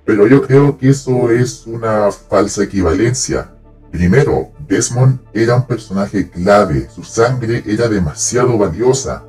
Pero 0.04 0.26
yo 0.26 0.42
creo 0.42 0.76
que 0.76 0.90
eso 0.90 1.30
es 1.30 1.66
una 1.66 2.11
falsa 2.11 2.64
equivalencia. 2.64 3.52
Primero, 3.92 4.50
Desmond 4.66 5.20
era 5.32 5.54
un 5.54 5.66
personaje 5.66 6.28
clave, 6.30 6.88
su 6.92 7.04
sangre 7.04 7.62
era 7.64 7.88
demasiado 7.88 8.59
valiosa. 8.59 9.25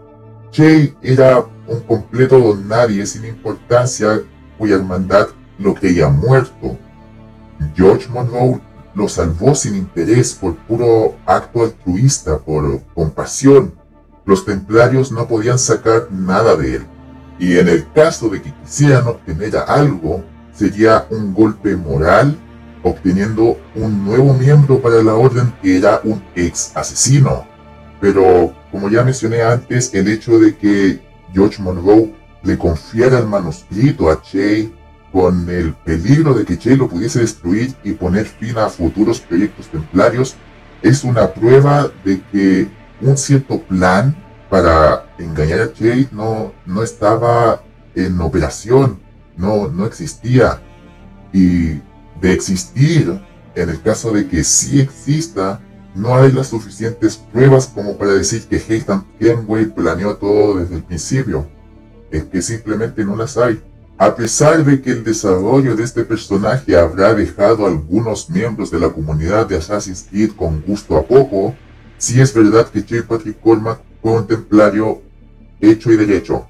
Jay 0.51 0.96
era 1.03 1.46
un 1.68 1.82
completo 1.82 2.39
don 2.39 2.68
nadie 2.68 3.06
sin 3.06 3.25
importancia 3.25 4.22
cuya 4.58 4.75
hermandad 4.75 5.27
lo 5.60 5.75
creía 5.75 6.10
muerto. 6.10 6.77
George 7.75 8.08
Monroe 8.10 8.60
lo 8.94 9.08
salvó 9.08 9.56
sin 9.56 9.76
interés 9.76 10.34
por 10.34 10.56
puro 10.56 11.16
acto 11.26 11.64
altruista, 11.64 12.38
por 12.38 12.82
compasión. 12.94 13.74
Los 14.26 14.46
templarios 14.46 15.12
no 15.12 15.28
podían 15.28 15.58
sacar 15.58 16.08
nada 16.12 16.56
de 16.56 16.76
él. 16.76 16.86
Y 17.40 17.58
en 17.58 17.68
el 17.70 17.92
caso 17.92 18.30
de 18.30 18.42
que 18.42 18.54
quisieran 18.54 19.08
obtener 19.08 19.58
algo, 19.58 20.24
sería 20.54 21.08
un 21.10 21.34
golpe 21.34 21.76
moral, 21.76 22.38
obteniendo 22.84 23.58
un 23.76 24.06
nuevo 24.06 24.34
miembro 24.34 24.80
para 24.82 25.02
la 25.02 25.16
orden 25.16 25.54
que 25.62 25.78
era 25.78 26.02
un 26.04 26.22
ex 26.36 26.72
asesino. 26.76 27.46
Pero, 28.00 28.54
como 28.72 28.90
ya 28.90 29.04
mencioné 29.04 29.42
antes, 29.42 29.94
el 29.94 30.08
hecho 30.08 30.38
de 30.40 30.56
que 30.56 31.02
George 31.34 31.62
Monroe 31.62 32.14
le 32.44 32.58
confiara 32.58 33.20
el 33.20 33.28
manuscrito 33.28 34.10
a 34.10 34.22
Che 34.22 34.72
con 35.12 35.50
el 35.50 35.74
peligro 35.74 36.34
de 36.34 36.46
que 36.46 36.58
Che 36.58 36.75
lo 36.75 36.88
pudiese 36.88 37.20
destruir 37.20 37.75
y 37.84 37.94
poner 37.94 38.25
fin 38.25 38.58
a 38.58 38.70
futuros 38.70 39.20
proyectos 39.20 39.68
templarios, 39.68 40.36
es 40.82 41.03
una 41.03 41.34
prueba 41.34 41.91
de 42.03 42.22
que 42.32 42.68
un 43.01 43.18
cierto 43.18 43.62
plan 43.62 44.15
para 44.50 45.06
engañar 45.18 45.62
a 45.62 45.72
Jade 45.77 46.10
no, 46.12 46.53
no 46.65 46.84
estaba 46.84 47.63
en 47.96 48.20
operación, 48.22 49.00
no, 49.38 49.68
no 49.68 49.86
existía. 49.86 50.62
Y 51.34 51.80
de 52.20 52.34
existir, 52.34 53.22
en 53.56 53.70
el 53.70 53.82
caso 53.82 54.12
de 54.12 54.27
que 54.27 54.44
sí 54.44 54.80
exista, 54.80 55.62
no 55.96 56.15
hay 56.15 56.32
las 56.32 56.48
suficientes 56.48 57.18
pruebas 57.18 57.68
como 57.68 57.98
para 57.98 58.13
decir 58.13 58.44
que 58.44 58.58
Haytham 58.58 59.06
Kenway 59.20 59.65
planeó 59.65 60.15
todo 60.15 60.58
desde 60.58 60.75
el 60.75 60.84
principio. 60.84 61.48
Es 62.12 62.24
que 62.25 62.41
simplemente 62.41 63.03
no 63.06 63.15
las 63.15 63.38
hay. 63.38 63.62
A 64.01 64.15
pesar 64.15 64.65
de 64.65 64.81
que 64.81 64.89
el 64.89 65.03
desarrollo 65.03 65.75
de 65.75 65.84
este 65.84 66.03
personaje 66.03 66.75
habrá 66.75 67.13
dejado 67.13 67.67
a 67.67 67.70
algunos 67.70 68.31
miembros 68.31 68.72
de 68.72 68.79
la 68.79 68.89
comunidad 68.89 69.46
de 69.46 69.58
Assassin's 69.58 70.08
Creed 70.10 70.31
con 70.31 70.60
gusto 70.63 70.98
a 70.98 71.03
poco, 71.03 71.53
sí 72.00 72.20
es 72.20 72.34
verdad 72.34 72.67
que 72.67 72.81
J. 72.81 73.08
Patrick 73.08 73.39
Cormac 73.39 73.79
fue 74.01 74.13
un 74.13 74.25
templario 74.25 75.03
hecho 75.60 75.91
y 75.91 75.98
derecho. 75.98 76.48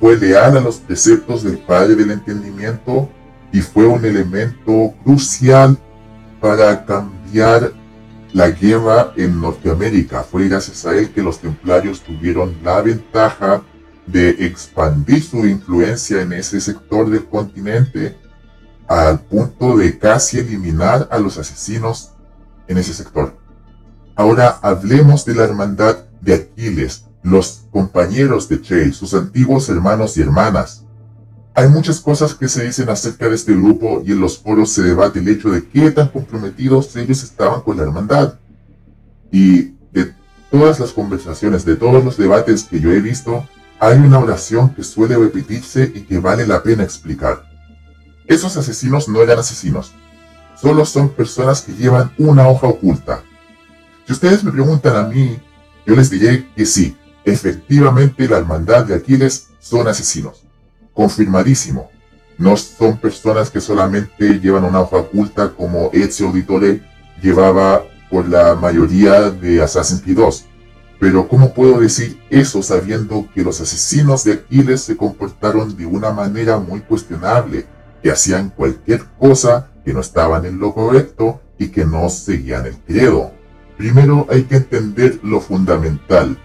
Fue 0.00 0.16
leal 0.16 0.56
a 0.56 0.60
los 0.60 0.78
preceptos 0.78 1.44
del 1.44 1.58
Padre 1.58 1.94
del 1.94 2.10
Entendimiento 2.10 3.08
y 3.52 3.60
fue 3.60 3.86
un 3.86 4.04
elemento 4.04 4.92
crucial 5.04 5.78
para 6.40 6.84
cambiar 6.84 7.74
la 8.32 8.50
guerra 8.50 9.12
en 9.14 9.40
Norteamérica. 9.40 10.24
Fue 10.24 10.48
gracias 10.48 10.84
a 10.84 10.98
él 10.98 11.10
que 11.10 11.22
los 11.22 11.38
templarios 11.38 12.00
tuvieron 12.00 12.56
la 12.64 12.82
ventaja 12.82 13.62
de 14.10 14.30
expandir 14.46 15.22
su 15.22 15.46
influencia 15.46 16.22
en 16.22 16.32
ese 16.32 16.60
sector 16.60 17.10
del 17.10 17.26
continente 17.26 18.16
al 18.86 19.20
punto 19.20 19.76
de 19.76 19.98
casi 19.98 20.38
eliminar 20.38 21.08
a 21.10 21.18
los 21.18 21.36
asesinos 21.36 22.12
en 22.66 22.78
ese 22.78 22.94
sector. 22.94 23.36
Ahora 24.16 24.58
hablemos 24.62 25.24
de 25.24 25.34
la 25.34 25.44
hermandad 25.44 25.98
de 26.20 26.34
Aquiles, 26.34 27.04
los 27.22 27.64
compañeros 27.70 28.48
de 28.48 28.60
Che, 28.62 28.92
sus 28.92 29.12
antiguos 29.14 29.68
hermanos 29.68 30.16
y 30.16 30.22
hermanas. 30.22 30.84
Hay 31.54 31.68
muchas 31.68 32.00
cosas 32.00 32.34
que 32.34 32.48
se 32.48 32.64
dicen 32.64 32.88
acerca 32.88 33.28
de 33.28 33.34
este 33.34 33.52
grupo 33.52 34.02
y 34.04 34.12
en 34.12 34.20
los 34.20 34.38
foros 34.38 34.70
se 34.72 34.82
debate 34.82 35.18
el 35.18 35.28
hecho 35.28 35.50
de 35.50 35.66
qué 35.68 35.90
tan 35.90 36.08
comprometidos 36.08 36.94
ellos 36.96 37.22
estaban 37.22 37.60
con 37.60 37.76
la 37.76 37.82
hermandad. 37.82 38.34
Y 39.30 39.74
de 39.92 40.14
todas 40.50 40.80
las 40.80 40.92
conversaciones, 40.92 41.64
de 41.64 41.76
todos 41.76 42.02
los 42.02 42.16
debates 42.16 42.64
que 42.64 42.80
yo 42.80 42.90
he 42.90 43.00
visto, 43.00 43.44
hay 43.80 43.98
una 43.98 44.18
oración 44.18 44.74
que 44.74 44.82
suele 44.82 45.16
repetirse 45.16 45.90
y 45.94 46.02
que 46.02 46.18
vale 46.18 46.46
la 46.46 46.62
pena 46.62 46.82
explicar. 46.82 47.44
Esos 48.26 48.56
asesinos 48.56 49.08
no 49.08 49.22
eran 49.22 49.38
asesinos, 49.38 49.92
solo 50.60 50.84
son 50.84 51.10
personas 51.10 51.62
que 51.62 51.72
llevan 51.72 52.12
una 52.18 52.48
hoja 52.48 52.66
oculta. 52.66 53.22
Si 54.06 54.12
ustedes 54.12 54.44
me 54.44 54.52
preguntan 54.52 54.96
a 54.96 55.08
mí, 55.08 55.38
yo 55.86 55.94
les 55.94 56.10
diré 56.10 56.48
que 56.54 56.66
sí, 56.66 56.96
efectivamente 57.24 58.28
la 58.28 58.38
hermandad 58.38 58.84
de 58.84 58.94
Aquiles 58.94 59.48
son 59.60 59.88
asesinos 59.88 60.48
confirmadísimo. 60.98 61.92
No 62.38 62.56
son 62.56 62.98
personas 62.98 63.50
que 63.50 63.60
solamente 63.60 64.40
llevan 64.40 64.64
una 64.64 64.80
hoja 64.80 64.96
oculta 64.96 65.52
como 65.52 65.90
Ezio 65.92 66.26
Auditore 66.26 66.82
llevaba 67.22 67.84
por 68.10 68.28
la 68.28 68.56
mayoría 68.56 69.30
de 69.30 69.62
Assassin's 69.62 70.02
Creed 70.02 70.16
2. 70.16 70.44
Pero 71.00 71.28
¿cómo 71.28 71.54
puedo 71.54 71.80
decir 71.80 72.20
eso 72.30 72.62
sabiendo 72.62 73.28
que 73.34 73.42
los 73.42 73.60
asesinos 73.60 74.24
de 74.24 74.32
Aquiles 74.32 74.80
se 74.82 74.96
comportaron 74.96 75.76
de 75.76 75.86
una 75.86 76.10
manera 76.10 76.58
muy 76.58 76.80
cuestionable, 76.80 77.66
que 78.02 78.10
hacían 78.10 78.50
cualquier 78.50 79.04
cosa 79.18 79.70
que 79.84 79.92
no 79.92 80.00
estaban 80.00 80.44
en 80.44 80.58
lo 80.58 80.74
correcto 80.74 81.40
y 81.58 81.68
que 81.68 81.84
no 81.84 82.08
seguían 82.08 82.66
el 82.66 82.76
credo? 82.78 83.32
Primero 83.76 84.26
hay 84.28 84.42
que 84.44 84.56
entender 84.56 85.20
lo 85.22 85.40
fundamental, 85.40 86.36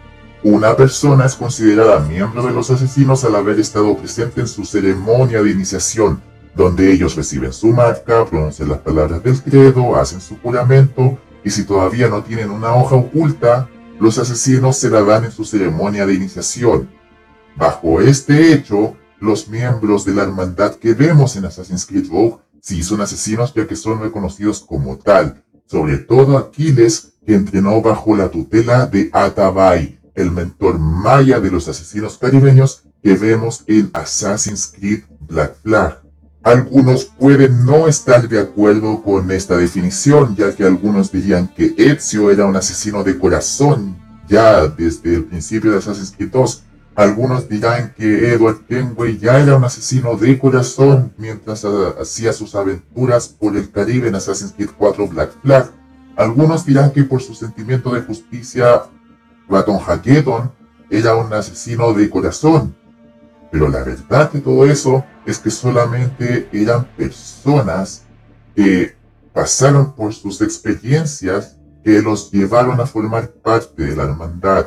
una 0.46 0.76
persona 0.76 1.26
es 1.26 1.36
considerada 1.36 2.02
miembro 2.02 2.46
de 2.46 2.52
los 2.52 2.70
asesinos 2.70 3.24
al 3.24 3.38
haber 3.38 3.62
estado 3.62 3.96
presente 3.96 4.42
en 4.42 4.48
su 4.48 4.66
ceremonia 4.66 5.42
de 5.42 5.52
iniciación, 5.52 6.22
donde 6.54 6.92
ellos 6.92 7.16
reciben 7.16 7.54
su 7.54 7.68
marca, 7.68 8.26
pronuncian 8.26 8.68
las 8.68 8.80
palabras 8.80 9.24
del 9.24 9.42
credo, 9.42 9.96
hacen 9.96 10.20
su 10.20 10.38
juramento, 10.40 11.18
y 11.46 11.50
si 11.50 11.64
todavía 11.64 12.10
no 12.10 12.24
tienen 12.24 12.50
una 12.50 12.76
hoja 12.76 12.98
oculta, 12.98 13.70
los 14.00 14.18
asesinos 14.18 14.78
se 14.78 14.90
la 14.90 15.02
dan 15.04 15.26
en 15.26 15.32
su 15.32 15.46
ceremonia 15.46 16.06
de 16.06 16.14
iniciación. 16.14 16.90
Bajo 17.56 18.02
este 18.02 18.54
hecho, 18.54 18.96
los 19.20 19.48
miembros 19.48 20.06
de 20.06 20.14
la 20.14 20.24
hermandad 20.24 20.76
que 20.76 20.94
vemos 20.94 21.36
en 21.36 21.46
Assassin's 21.46 21.86
Creed 21.86 22.10
Rogue 22.10 22.38
sí 22.62 22.84
son 22.84 23.02
asesinos 23.02 23.54
ya 23.54 23.68
que 23.68 23.76
son 23.76 24.02
reconocidos 24.02 24.62
como 24.62 24.98
tal, 24.98 25.44
sobre 25.66 25.98
todo 25.98 26.38
Aquiles, 26.38 27.14
que 27.26 27.36
entrenó 27.36 27.82
bajo 27.82 28.16
la 28.16 28.30
tutela 28.30 28.86
de 28.86 29.10
Atabai, 29.14 30.00
el 30.16 30.32
mentor 30.32 30.80
maya 30.80 31.40
de 31.40 31.52
los 31.52 31.68
asesinos 31.68 32.18
caribeños 32.18 32.84
que 33.02 33.16
vemos 33.16 33.64
en 33.68 33.90
Assassin's 33.94 34.74
Creed 34.76 35.04
Black 35.22 35.56
Flag. 35.62 36.03
Algunos 36.44 37.06
pueden 37.06 37.66
no 37.66 37.88
estar 37.88 38.28
de 38.28 38.42
acuerdo 38.42 39.02
con 39.02 39.32
esta 39.32 39.56
definición, 39.56 40.36
ya 40.36 40.54
que 40.54 40.66
algunos 40.66 41.10
dirían 41.10 41.48
que 41.48 41.74
Ezio 41.78 42.32
era 42.32 42.46
un 42.46 42.58
asesino 42.58 43.02
de 43.02 43.18
corazón 43.18 43.96
ya 44.28 44.68
desde 44.68 45.16
el 45.16 45.24
principio 45.24 45.72
de 45.72 45.78
Assassin's 45.78 46.12
Creed 46.12 46.32
2. 46.32 46.64
Algunos 46.96 47.48
dirán 47.48 47.94
que 47.98 48.34
Edward 48.34 48.66
Kenway 48.68 49.18
ya 49.18 49.40
era 49.40 49.56
un 49.56 49.64
asesino 49.64 50.18
de 50.18 50.38
corazón 50.38 51.14
mientras 51.18 51.64
hacía 51.64 52.34
sus 52.34 52.56
aventuras 52.56 53.30
por 53.30 53.56
el 53.56 53.72
Caribe 53.72 54.10
en 54.10 54.16
Assassin's 54.16 54.52
Creed 54.52 54.72
4 54.78 55.08
Black 55.08 55.32
Flag. 55.42 55.72
Algunos 56.18 56.66
dirán 56.66 56.92
que 56.92 57.06
por 57.06 57.22
su 57.22 57.34
sentimiento 57.34 57.94
de 57.94 58.02
justicia 58.02 58.84
Baton 59.48 59.80
Hacketon 59.80 60.52
era 60.90 61.16
un 61.16 61.32
asesino 61.32 61.94
de 61.94 62.10
corazón. 62.10 62.76
Pero 63.54 63.70
la 63.70 63.84
verdad 63.84 64.32
de 64.32 64.42
todo 64.42 64.66
eso 64.66 65.06
es 65.28 65.38
que 65.38 65.52
solamente 65.52 66.50
eran 66.52 66.86
personas 66.98 68.02
que 68.56 68.96
pasaron 69.32 69.94
por 69.94 70.12
sus 70.12 70.42
experiencias 70.42 71.56
que 71.84 72.02
los 72.02 72.32
llevaron 72.32 72.82
a 72.82 72.88
formar 72.88 73.30
parte 73.30 73.84
de 73.84 73.96
la 73.96 74.06
hermandad. 74.06 74.66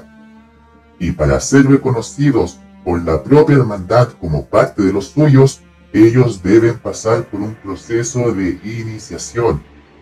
Y 1.01 1.11
para 1.11 1.41
ser 1.41 1.67
reconocidos 1.67 2.61
por 2.85 3.03
la 3.03 3.25
propia 3.25 3.57
hermandad 3.57 4.11
como 4.21 4.47
parte 4.47 4.83
de 4.83 4.93
los 4.93 5.09
suyos, 5.09 5.63
ellos 5.93 6.41
deben 6.41 6.79
pasar 6.79 7.25
por 7.25 7.41
un 7.41 7.57
proceso 7.57 8.33
de 8.33 8.61
iniciación 8.63 9.61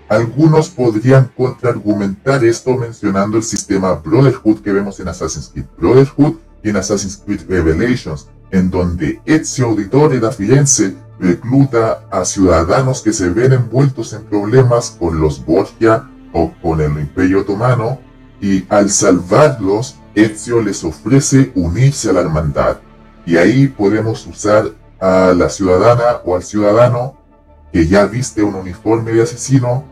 algunos 0.09 0.69
podrían 0.69 1.31
contraargumentar 1.35 2.45
esto 2.45 2.77
mencionando 2.77 3.39
el 3.39 3.43
sistema 3.43 3.95
Brotherhood 3.95 4.61
que 4.61 4.73
vemos 4.73 5.01
en 5.01 5.09
Assassin's 5.09 5.49
Creed 5.49 5.65
Brotherhood 5.79 6.35
y 6.63 6.71
en 6.71 6.77
Assassin's 6.77 7.17
Creed 7.17 7.43
Revelations, 7.49 8.29
en 8.51 8.71
donde 8.71 9.21
Ezio 9.25 9.67
Auditore 9.67 10.21
da 10.21 10.31
Firenze 10.31 10.95
recluta 11.19 12.07
a 12.11 12.25
ciudadanos 12.25 13.03
que 13.03 13.13
se 13.13 13.29
ven 13.31 13.53
envueltos 13.53 14.13
en 14.13 14.25
problemas 14.25 14.97
con 14.99 15.21
los 15.21 15.45
Borgia 15.45 16.09
o 16.33 16.53
con 16.63 16.81
el 16.81 16.93
Imperio 16.99 17.41
Otomano, 17.41 18.01
y 18.41 18.65
al 18.69 18.91
salvarlos, 18.91 19.97
Ezio 20.15 20.61
les 20.63 20.85
ofrece 20.85 21.53
unirse 21.55 22.11
a 22.11 22.13
la 22.13 22.21
hermandad. 22.21 22.79
Y 23.27 23.37
ahí 23.37 23.69
podemos 23.69 24.27
usar 24.27 24.71
a 25.01 25.33
la 25.35 25.49
ciudadana 25.49 26.21
o 26.25 26.37
al 26.37 26.43
ciudadano 26.43 27.17
que 27.73 27.87
ya 27.87 28.07
viste 28.07 28.43
un 28.43 28.55
uniforme 28.55 29.13
de 29.13 29.23
asesino 29.23 29.85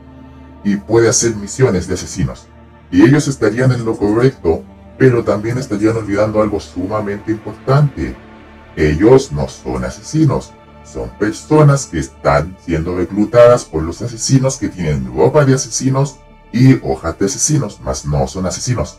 y 0.65 0.77
puede 0.77 1.09
hacer 1.09 1.35
misiones 1.35 1.89
de 1.89 1.95
asesinos. 1.95 2.47
Y 2.91 3.03
ellos 3.03 3.27
estarían 3.27 3.73
en 3.73 3.85
lo 3.85 3.97
correcto, 3.97 4.63
pero 4.99 5.25
también 5.25 5.59
estarían 5.59 5.97
olvidando 5.97 6.43
algo 6.43 6.61
sumamente 6.61 7.33
importante. 7.33 8.15
Ellos 8.77 9.33
no 9.33 9.49
son 9.49 9.85
asesinos, 9.85 10.53
son 10.85 11.11
personas 11.19 11.87
que 11.87 11.99
están 11.99 12.57
siendo 12.65 12.97
reclutadas 12.97 13.65
por 13.65 13.83
los 13.83 14.03
asesinos 14.03 14.57
que 14.57 14.69
tienen 14.69 15.15
ropa 15.15 15.45
de 15.45 15.55
asesinos 15.55 16.17
y 16.53 16.75
hojas 16.83 17.19
de 17.19 17.27
asesinos, 17.27 17.81
mas 17.83 18.05
no 18.05 18.27
son 18.27 18.47
asesinos. 18.47 18.99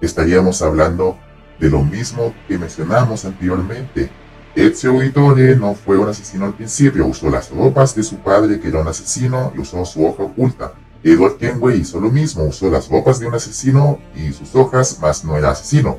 Estaríamos 0.00 0.62
hablando 0.62 1.16
de 1.58 1.70
lo 1.70 1.82
mismo 1.82 2.34
que 2.48 2.58
mencionamos 2.58 3.24
anteriormente. 3.24 4.10
Ezio 4.54 4.90
Auditore 4.90 5.56
no 5.56 5.74
fue 5.74 5.96
un 5.96 6.08
asesino 6.08 6.44
al 6.46 6.54
principio, 6.54 7.06
usó 7.06 7.30
las 7.30 7.50
ropas 7.50 7.94
de 7.94 8.02
su 8.02 8.16
padre 8.16 8.60
que 8.60 8.68
era 8.68 8.80
un 8.80 8.88
asesino 8.88 9.52
y 9.56 9.60
usó 9.60 9.84
su 9.84 10.04
hoja 10.04 10.24
oculta. 10.24 10.72
Edward 11.04 11.36
Kenway 11.38 11.80
hizo 11.80 12.00
lo 12.00 12.10
mismo, 12.10 12.44
usó 12.44 12.70
las 12.70 12.88
ropas 12.88 13.18
de 13.18 13.26
un 13.26 13.34
asesino 13.34 13.98
y 14.14 14.32
sus 14.32 14.54
hojas, 14.54 14.98
mas 15.00 15.24
no 15.24 15.36
era 15.36 15.50
asesino. 15.50 15.98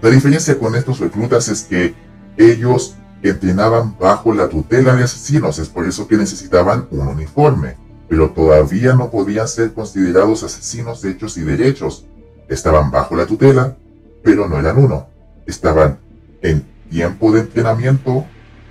La 0.00 0.10
diferencia 0.10 0.58
con 0.58 0.74
estos 0.74 1.00
reclutas 1.00 1.48
es 1.48 1.62
que 1.62 1.94
ellos 2.36 2.96
entrenaban 3.22 3.96
bajo 3.98 4.34
la 4.34 4.48
tutela 4.48 4.94
de 4.94 5.04
asesinos, 5.04 5.58
es 5.58 5.68
por 5.68 5.86
eso 5.86 6.08
que 6.08 6.16
necesitaban 6.16 6.88
un 6.90 7.06
uniforme, 7.06 7.76
pero 8.08 8.30
todavía 8.30 8.94
no 8.94 9.10
podían 9.10 9.48
ser 9.48 9.72
considerados 9.72 10.42
asesinos 10.42 11.02
de 11.02 11.10
hechos 11.10 11.36
y 11.36 11.42
derechos. 11.42 12.06
Estaban 12.48 12.90
bajo 12.90 13.16
la 13.16 13.26
tutela, 13.26 13.76
pero 14.22 14.48
no 14.48 14.58
eran 14.58 14.78
uno. 14.78 15.06
Estaban 15.46 15.98
en 16.42 16.66
tiempo 16.90 17.32
de 17.32 17.40
entrenamiento, 17.40 18.26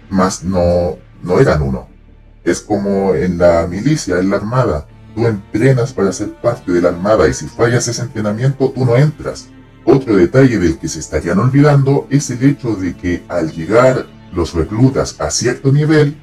mas 0.10 0.44
no, 0.44 0.98
no 1.24 1.40
eran 1.40 1.62
uno. 1.62 1.88
Es 2.44 2.62
como 2.62 3.16
en 3.16 3.38
la 3.38 3.68
milicia, 3.68 4.20
en 4.20 4.30
la 4.30 4.38
armada 4.38 4.88
tú 5.16 5.28
entrenas 5.28 5.94
para 5.94 6.12
ser 6.12 6.30
parte 6.34 6.72
de 6.72 6.82
la 6.82 6.90
armada 6.90 7.28
y 7.28 7.34
si 7.34 7.48
fallas 7.48 7.88
ese 7.88 8.02
entrenamiento 8.02 8.70
tú 8.70 8.86
no 8.86 8.96
entras. 8.96 9.48
Otro 9.86 10.16
detalle 10.16 10.60
del 10.60 10.78
que 10.78 10.88
se 10.88 11.00
estarían 11.00 11.40
olvidando 11.40 12.08
es 12.10 12.30
el 12.30 12.44
hecho 12.44 12.76
de 12.76 12.96
que 12.96 13.24
al 13.28 13.52
llegar 13.52 14.06
los 14.34 14.54
reclutas 14.54 15.20
a 15.20 15.32
cierto 15.32 15.72
nivel, 15.72 16.16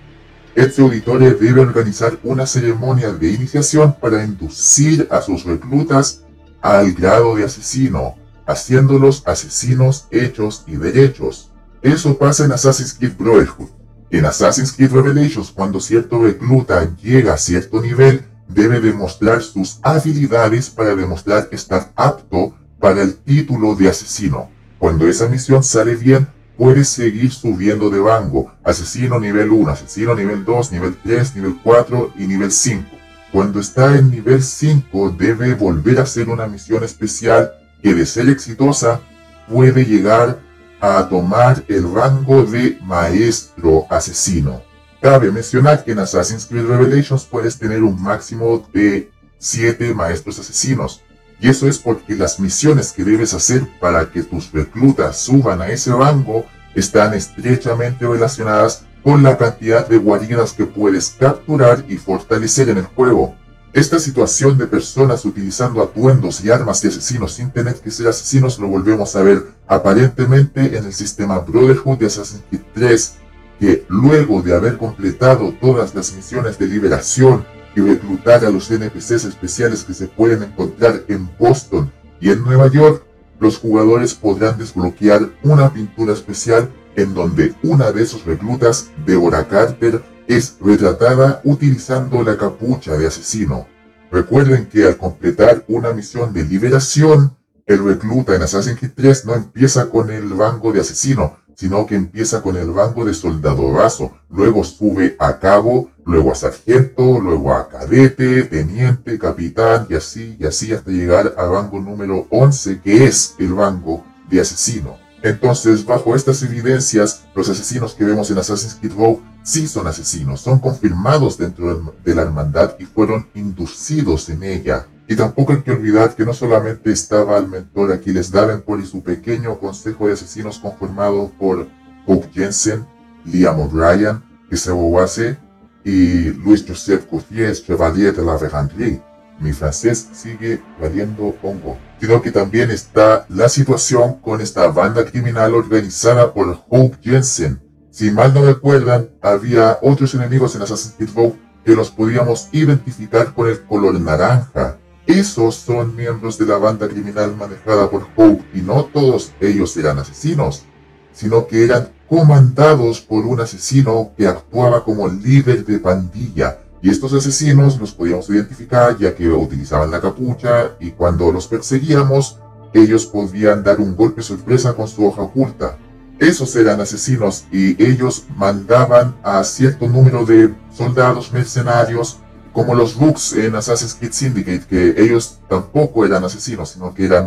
este 0.54 0.82
auditorio 0.82 1.34
debe 1.34 1.60
organizar 1.60 2.18
una 2.22 2.46
ceremonia 2.46 3.12
de 3.12 3.30
iniciación 3.30 3.94
para 4.00 4.24
inducir 4.24 5.06
a 5.10 5.20
sus 5.20 5.44
reclutas 5.44 6.22
al 6.60 6.92
grado 6.92 7.36
de 7.36 7.44
asesino, 7.44 8.16
haciéndolos 8.46 9.22
asesinos 9.26 10.08
hechos 10.10 10.64
y 10.66 10.76
derechos. 10.76 11.50
Eso 11.82 12.18
pasa 12.18 12.44
en 12.44 12.52
Assassin's 12.52 12.94
Creed 12.94 13.12
Brotherhood. 13.16 13.68
En 14.10 14.24
Assassin's 14.24 14.72
Creed 14.72 14.90
Revelations, 14.90 15.50
cuando 15.50 15.80
cierto 15.80 16.20
recluta 16.22 16.90
llega 16.96 17.34
a 17.34 17.38
cierto 17.38 17.80
nivel, 17.80 18.24
debe 18.48 18.80
demostrar 18.80 19.42
sus 19.42 19.78
habilidades 19.82 20.70
para 20.70 20.96
demostrar 20.96 21.48
estar 21.52 21.92
apto 21.94 22.57
para 22.78 23.02
el 23.02 23.16
título 23.16 23.74
de 23.74 23.88
asesino. 23.88 24.50
Cuando 24.78 25.06
esa 25.08 25.28
misión 25.28 25.62
sale 25.62 25.96
bien, 25.96 26.28
puedes 26.56 26.88
seguir 26.88 27.32
subiendo 27.32 27.90
de 27.90 28.00
rango. 28.00 28.52
Asesino 28.64 29.18
nivel 29.18 29.50
1, 29.50 29.70
asesino 29.70 30.14
nivel 30.14 30.44
2, 30.44 30.72
nivel 30.72 30.96
3, 31.02 31.36
nivel 31.36 31.56
4 31.62 32.12
y 32.16 32.26
nivel 32.26 32.52
5. 32.52 32.84
Cuando 33.32 33.60
está 33.60 33.96
en 33.96 34.10
nivel 34.10 34.42
5 34.42 35.10
debe 35.10 35.54
volver 35.54 35.98
a 35.98 36.02
hacer 36.02 36.28
una 36.28 36.46
misión 36.46 36.82
especial 36.82 37.52
que 37.82 37.94
de 37.94 38.06
ser 38.06 38.28
exitosa 38.28 39.00
puede 39.48 39.84
llegar 39.84 40.40
a 40.80 41.08
tomar 41.08 41.64
el 41.68 41.92
rango 41.92 42.44
de 42.44 42.78
maestro 42.82 43.86
asesino. 43.90 44.62
Cabe 45.00 45.30
mencionar 45.30 45.84
que 45.84 45.92
en 45.92 46.00
Assassin's 46.00 46.46
Creed 46.46 46.66
Revelations 46.66 47.24
puedes 47.24 47.58
tener 47.58 47.82
un 47.82 48.00
máximo 48.02 48.68
de 48.72 49.10
7 49.38 49.94
maestros 49.94 50.38
asesinos. 50.38 51.02
Y 51.40 51.48
eso 51.48 51.68
es 51.68 51.78
porque 51.78 52.16
las 52.16 52.40
misiones 52.40 52.92
que 52.92 53.04
debes 53.04 53.32
hacer 53.34 53.66
para 53.80 54.10
que 54.10 54.22
tus 54.22 54.50
reclutas 54.52 55.18
suban 55.18 55.62
a 55.62 55.68
ese 55.68 55.92
rango 55.92 56.46
están 56.74 57.14
estrechamente 57.14 58.06
relacionadas 58.06 58.84
con 59.02 59.22
la 59.22 59.38
cantidad 59.38 59.86
de 59.86 59.98
guaridas 59.98 60.52
que 60.52 60.66
puedes 60.66 61.10
capturar 61.18 61.84
y 61.88 61.96
fortalecer 61.96 62.68
en 62.68 62.78
el 62.78 62.84
juego. 62.84 63.36
Esta 63.72 63.98
situación 63.98 64.58
de 64.58 64.66
personas 64.66 65.24
utilizando 65.24 65.82
atuendos 65.82 66.42
y 66.42 66.50
armas 66.50 66.80
de 66.82 66.88
asesinos 66.88 67.34
sin 67.34 67.50
tener 67.50 67.74
que 67.76 67.90
ser 67.90 68.08
asesinos 68.08 68.58
lo 68.58 68.66
volvemos 68.66 69.14
a 69.14 69.22
ver 69.22 69.46
aparentemente 69.66 70.76
en 70.76 70.86
el 70.86 70.92
sistema 70.92 71.38
Brotherhood 71.38 71.98
de 71.98 72.06
Assassin's 72.06 72.42
Creed 72.48 72.62
3, 72.74 73.14
que 73.60 73.84
luego 73.88 74.42
de 74.42 74.54
haber 74.54 74.78
completado 74.78 75.54
todas 75.60 75.94
las 75.94 76.12
misiones 76.14 76.58
de 76.58 76.66
liberación 76.66 77.44
y 77.76 77.80
reclutar 77.80 78.44
a 78.44 78.50
los 78.50 78.70
NPCs 78.70 79.24
especiales 79.24 79.84
que 79.84 79.94
se 79.94 80.08
pueden 80.08 80.42
encontrar 80.42 81.02
en 81.08 81.28
Boston 81.38 81.92
y 82.20 82.30
en 82.30 82.42
Nueva 82.42 82.70
York, 82.70 83.04
los 83.40 83.58
jugadores 83.58 84.14
podrán 84.14 84.58
desbloquear 84.58 85.30
una 85.42 85.72
pintura 85.72 86.12
especial 86.12 86.70
en 86.96 87.14
donde 87.14 87.54
una 87.62 87.92
de 87.92 88.02
esos 88.02 88.24
reclutas, 88.24 88.90
Deborah 89.06 89.46
Carter, 89.46 90.02
es 90.26 90.56
retratada 90.60 91.40
utilizando 91.44 92.22
la 92.22 92.36
capucha 92.36 92.96
de 92.96 93.06
asesino. 93.06 93.66
Recuerden 94.10 94.66
que 94.66 94.84
al 94.84 94.96
completar 94.96 95.64
una 95.68 95.92
misión 95.92 96.32
de 96.32 96.44
liberación, 96.44 97.36
el 97.66 97.84
recluta 97.84 98.34
en 98.34 98.42
Assassin's 98.42 98.78
Creed 98.78 98.92
3 98.94 99.26
no 99.26 99.34
empieza 99.34 99.90
con 99.90 100.10
el 100.10 100.36
rango 100.36 100.72
de 100.72 100.80
asesino, 100.80 101.36
sino 101.54 101.86
que 101.86 101.96
empieza 101.96 102.40
con 102.42 102.56
el 102.56 102.74
rango 102.74 103.04
de 103.04 103.14
soldado 103.14 103.76
raso, 103.76 104.12
luego 104.30 104.64
sube 104.64 105.16
a 105.18 105.38
cabo, 105.38 105.90
luego 106.08 106.32
a 106.32 106.34
sargento, 106.34 107.20
luego 107.20 107.52
a 107.52 107.68
cadete, 107.68 108.44
teniente, 108.44 109.18
capitán 109.18 109.86
y 109.90 109.94
así 109.94 110.36
y 110.40 110.46
así 110.46 110.72
hasta 110.72 110.90
llegar 110.90 111.34
al 111.36 111.52
rango 111.52 111.78
número 111.80 112.26
11 112.30 112.80
que 112.80 113.04
es 113.04 113.34
el 113.38 113.54
rango 113.54 114.02
de 114.30 114.40
asesino. 114.40 114.96
Entonces, 115.22 115.84
bajo 115.84 116.16
estas 116.16 116.42
evidencias, 116.42 117.24
los 117.34 117.50
asesinos 117.50 117.92
que 117.94 118.04
vemos 118.04 118.30
en 118.30 118.38
Assassin's 118.38 118.76
Creed 118.76 118.94
Rogue 118.96 119.20
sí 119.42 119.68
son 119.68 119.86
asesinos, 119.86 120.40
son 120.40 120.60
confirmados 120.60 121.36
dentro 121.36 121.94
de 122.02 122.14
la 122.14 122.22
hermandad 122.22 122.76
y 122.78 122.86
fueron 122.86 123.26
inducidos 123.34 124.30
en 124.30 124.44
ella. 124.44 124.86
Y 125.08 125.16
tampoco 125.16 125.52
hay 125.52 125.60
que 125.60 125.72
olvidar 125.72 126.14
que 126.14 126.24
no 126.24 126.32
solamente 126.32 126.90
estaba 126.90 127.36
el 127.36 127.48
mentor 127.48 127.92
Aquiles 127.92 128.30
Davenport 128.30 128.82
y 128.82 128.86
su 128.86 129.02
pequeño 129.02 129.58
consejo 129.58 130.06
de 130.06 130.14
asesinos 130.14 130.58
conformado 130.58 131.30
por 131.38 131.66
Hope 132.06 132.30
Jensen, 132.32 132.86
Liam 133.26 133.60
O'Brien, 133.60 134.22
Giselle 134.50 134.74
Wase 134.74 135.47
y 135.88 136.30
Luis 136.30 136.64
Joseph 136.68 137.06
Coutier, 137.06 137.54
Chevalier 137.54 138.14
de 138.14 138.22
la 138.22 138.36
Vérendrye. 138.36 139.00
Mi 139.40 139.52
francés 139.52 140.08
sigue 140.12 140.60
valiendo 140.80 141.34
hongo 141.42 141.78
sino 142.00 142.22
que 142.22 142.30
también 142.30 142.70
está 142.70 143.26
la 143.28 143.48
situación 143.48 144.20
con 144.20 144.40
esta 144.40 144.68
banda 144.68 145.04
criminal 145.04 145.54
organizada 145.54 146.32
por 146.32 146.62
Hope 146.68 146.96
Jensen. 147.02 147.60
Si 147.90 148.10
mal 148.10 148.32
no 148.32 148.44
recuerdan, 148.44 149.10
había 149.20 149.78
otros 149.82 150.14
enemigos 150.14 150.54
en 150.54 150.62
Assassin's 150.62 150.94
Creed 150.96 151.10
Rogue 151.16 151.36
que 151.64 151.74
los 151.74 151.90
podíamos 151.90 152.48
identificar 152.52 153.34
con 153.34 153.48
el 153.48 153.60
color 153.64 154.00
naranja. 154.00 154.78
Esos 155.06 155.56
son 155.56 155.96
miembros 155.96 156.38
de 156.38 156.46
la 156.46 156.58
banda 156.58 156.86
criminal 156.86 157.34
manejada 157.34 157.90
por 157.90 158.06
Hope 158.14 158.44
y 158.54 158.60
no 158.60 158.84
todos 158.84 159.32
ellos 159.40 159.76
eran 159.76 159.98
asesinos, 159.98 160.64
sino 161.12 161.46
que 161.46 161.64
eran 161.64 161.88
comandados 162.08 163.00
por 163.00 163.26
un 163.26 163.40
asesino 163.40 164.12
que 164.16 164.26
actuaba 164.26 164.84
como 164.84 165.08
líder 165.08 165.64
de 165.64 165.78
pandilla 165.78 166.58
y 166.80 166.90
estos 166.90 167.12
asesinos 167.12 167.78
los 167.80 167.92
podíamos 167.92 168.30
identificar 168.30 168.96
ya 168.98 169.14
que 169.14 169.28
utilizaban 169.28 169.90
la 169.90 170.00
capucha 170.00 170.76
y 170.78 170.92
cuando 170.92 171.32
los 171.32 171.48
perseguíamos, 171.48 172.38
ellos 172.72 173.06
podían 173.06 173.64
dar 173.64 173.80
un 173.80 173.96
golpe 173.96 174.22
sorpresa 174.22 174.74
con 174.74 174.86
su 174.86 175.06
hoja 175.06 175.22
oculta. 175.22 175.76
Esos 176.20 176.54
eran 176.56 176.80
asesinos 176.80 177.46
y 177.50 177.82
ellos 177.82 178.24
mandaban 178.36 179.16
a 179.22 179.42
cierto 179.42 179.88
número 179.88 180.24
de 180.24 180.54
soldados 180.72 181.32
mercenarios 181.32 182.18
como 182.52 182.74
los 182.74 182.96
Rooks 182.96 183.34
en 183.34 183.54
Assassin's 183.54 183.94
Creed 183.94 184.12
Syndicate, 184.12 184.66
que 184.68 184.94
ellos 185.02 185.38
tampoco 185.48 186.04
eran 186.04 186.24
asesinos, 186.24 186.70
sino 186.70 186.92
que 186.92 187.06
eran 187.06 187.26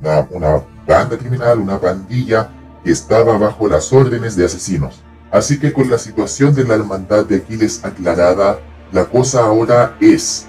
una, 0.00 0.26
una 0.30 0.62
banda 0.86 1.18
criminal, 1.18 1.58
una 1.58 1.78
pandilla 1.78 2.50
estaba 2.90 3.38
bajo 3.38 3.68
las 3.68 3.92
órdenes 3.92 4.36
de 4.36 4.44
asesinos. 4.44 5.02
Así 5.30 5.58
que 5.58 5.72
con 5.72 5.88
la 5.88 5.98
situación 5.98 6.54
de 6.54 6.64
la 6.64 6.74
hermandad 6.74 7.24
de 7.24 7.36
Aquiles 7.36 7.84
aclarada, 7.84 8.58
la 8.92 9.06
cosa 9.06 9.44
ahora 9.44 9.96
es, 10.00 10.46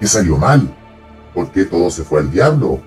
¿qué 0.00 0.06
salió 0.06 0.38
mal? 0.38 0.74
¿Por 1.34 1.50
qué 1.52 1.64
todo 1.64 1.90
se 1.90 2.04
fue 2.04 2.20
al 2.20 2.30
diablo? 2.30 2.80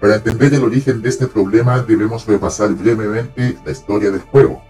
Para 0.00 0.16
entender 0.16 0.52
el 0.52 0.64
origen 0.64 1.00
de 1.00 1.08
este 1.08 1.26
problema 1.26 1.80
debemos 1.80 2.26
repasar 2.26 2.74
brevemente 2.74 3.56
la 3.64 3.72
historia 3.72 4.10
del 4.10 4.20
juego. 4.20 4.62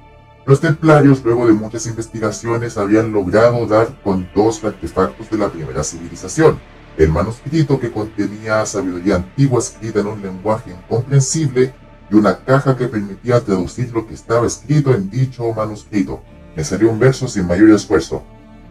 Los 0.46 0.60
templarios, 0.60 1.24
luego 1.24 1.46
de 1.46 1.54
muchas 1.54 1.86
investigaciones, 1.86 2.78
habían 2.78 3.10
logrado 3.10 3.66
dar 3.66 4.00
con 4.02 4.28
dos 4.34 4.62
artefactos 4.62 5.30
de 5.30 5.38
la 5.38 5.48
primera 5.48 5.82
civilización. 5.82 6.60
El 6.96 7.08
manuscrito 7.08 7.80
que 7.80 7.90
contenía 7.90 8.64
sabiduría 8.66 9.16
antigua 9.16 9.58
escrita 9.58 10.00
en 10.00 10.06
un 10.06 10.22
lenguaje 10.22 10.70
incomprensible 10.70 11.74
una 12.16 12.38
caja 12.44 12.76
que 12.76 12.88
permitía 12.88 13.40
traducir 13.40 13.92
lo 13.92 14.06
que 14.06 14.14
estaba 14.14 14.46
escrito 14.46 14.94
en 14.94 15.10
dicho 15.10 15.52
manuscrito. 15.52 16.22
Me 16.56 16.64
salió 16.64 16.90
un 16.90 16.98
verso 16.98 17.28
sin 17.28 17.46
mayor 17.46 17.70
esfuerzo. 17.70 18.22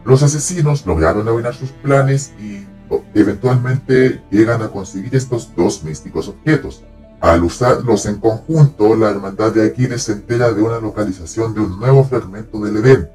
Los 0.06 0.24
asesinos 0.24 0.86
lograron 0.86 1.28
arruinar 1.28 1.54
sus 1.54 1.72
planes 1.72 2.34
y 2.40 2.66
eventualmente 3.14 4.22
llegan 4.30 4.62
a 4.62 4.70
conseguir 4.70 5.16
estos 5.16 5.56
dos 5.56 5.84
místicos 5.84 6.28
objetos. 6.28 6.84
Al 7.22 7.44
usarlos 7.44 8.06
en 8.06 8.18
conjunto, 8.18 8.96
la 8.96 9.10
hermandad 9.10 9.54
de 9.54 9.66
Aquiles 9.66 10.04
se 10.04 10.12
entera 10.12 10.52
de 10.52 10.62
una 10.62 10.80
localización 10.80 11.54
de 11.54 11.62
un 11.62 11.80
nuevo 11.80 12.04
fragmento 12.04 12.60
del 12.60 12.78
Edén 12.78 13.10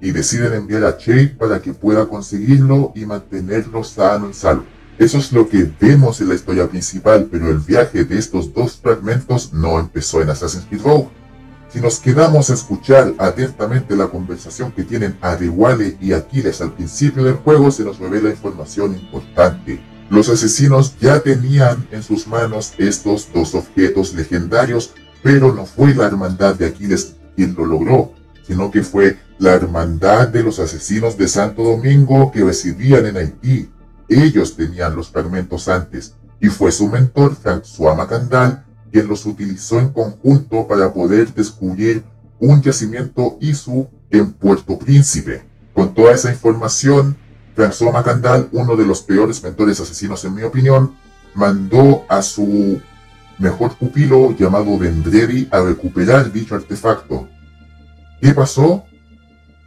y 0.00 0.10
deciden 0.10 0.52
enviar 0.54 0.84
a 0.84 0.96
Che 0.98 1.28
para 1.28 1.62
que 1.62 1.72
pueda 1.72 2.06
conseguirlo 2.06 2.92
y 2.94 3.06
mantenerlo 3.06 3.84
sano 3.84 4.28
y 4.28 4.34
salvo. 4.34 4.64
Eso 4.98 5.18
es 5.18 5.32
lo 5.32 5.48
que 5.48 5.70
vemos 5.80 6.20
en 6.20 6.28
la 6.28 6.34
historia 6.34 6.68
principal, 6.68 7.28
pero 7.30 7.50
el 7.50 7.58
viaje 7.58 8.04
de 8.04 8.18
estos 8.18 8.54
dos 8.54 8.76
fragmentos 8.76 9.52
no 9.52 9.78
empezó 9.80 10.22
en 10.22 10.30
Assassin's 10.30 10.66
Creed 10.66 10.82
Rogue, 10.82 11.08
si 11.74 11.80
nos 11.80 11.98
quedamos 11.98 12.50
a 12.50 12.54
escuchar 12.54 13.14
atentamente 13.18 13.96
la 13.96 14.06
conversación 14.06 14.70
que 14.70 14.84
tienen 14.84 15.18
Adewale 15.20 15.96
y 16.00 16.12
Aquiles 16.12 16.60
al 16.60 16.72
principio 16.72 17.24
del 17.24 17.34
juego, 17.34 17.72
se 17.72 17.82
nos 17.82 17.98
revela 17.98 18.30
información 18.30 18.94
importante. 18.94 19.80
Los 20.08 20.28
asesinos 20.28 20.94
ya 21.00 21.18
tenían 21.18 21.88
en 21.90 22.04
sus 22.04 22.28
manos 22.28 22.74
estos 22.78 23.28
dos 23.34 23.56
objetos 23.56 24.14
legendarios, 24.14 24.94
pero 25.24 25.52
no 25.52 25.66
fue 25.66 25.96
la 25.96 26.06
hermandad 26.06 26.54
de 26.54 26.66
Aquiles 26.66 27.16
quien 27.34 27.56
lo 27.56 27.66
logró, 27.66 28.12
sino 28.46 28.70
que 28.70 28.84
fue 28.84 29.18
la 29.38 29.54
hermandad 29.54 30.28
de 30.28 30.44
los 30.44 30.60
asesinos 30.60 31.18
de 31.18 31.26
Santo 31.26 31.64
Domingo 31.64 32.30
que 32.30 32.44
residían 32.44 33.06
en 33.06 33.16
Haití. 33.16 33.68
Ellos 34.08 34.56
tenían 34.56 34.94
los 34.96 35.08
fragmentos 35.08 35.68
antes, 35.68 36.14
y 36.40 36.48
fue 36.48 36.72
su 36.72 36.88
mentor 36.88 37.36
François 37.36 37.96
Macandal 37.96 38.64
quien 38.92 39.08
los 39.08 39.26
utilizó 39.26 39.80
en 39.80 39.88
conjunto 39.88 40.68
para 40.68 40.92
poder 40.92 41.34
descubrir 41.34 42.04
un 42.38 42.62
yacimiento 42.62 43.38
ISU 43.40 43.88
en 44.08 44.32
Puerto 44.32 44.78
Príncipe. 44.78 45.42
Con 45.72 45.92
toda 45.94 46.12
esa 46.12 46.30
información, 46.30 47.16
François 47.56 47.92
Macandal, 47.92 48.48
uno 48.52 48.76
de 48.76 48.86
los 48.86 49.02
peores 49.02 49.42
mentores 49.42 49.80
asesinos 49.80 50.24
en 50.24 50.34
mi 50.34 50.42
opinión, 50.42 50.94
mandó 51.34 52.04
a 52.08 52.22
su 52.22 52.80
mejor 53.38 53.76
pupilo 53.76 54.36
llamado 54.36 54.78
Vendredi 54.78 55.48
a 55.50 55.60
recuperar 55.60 56.30
dicho 56.32 56.54
artefacto. 56.54 57.28
¿Qué 58.20 58.32
pasó? 58.32 58.84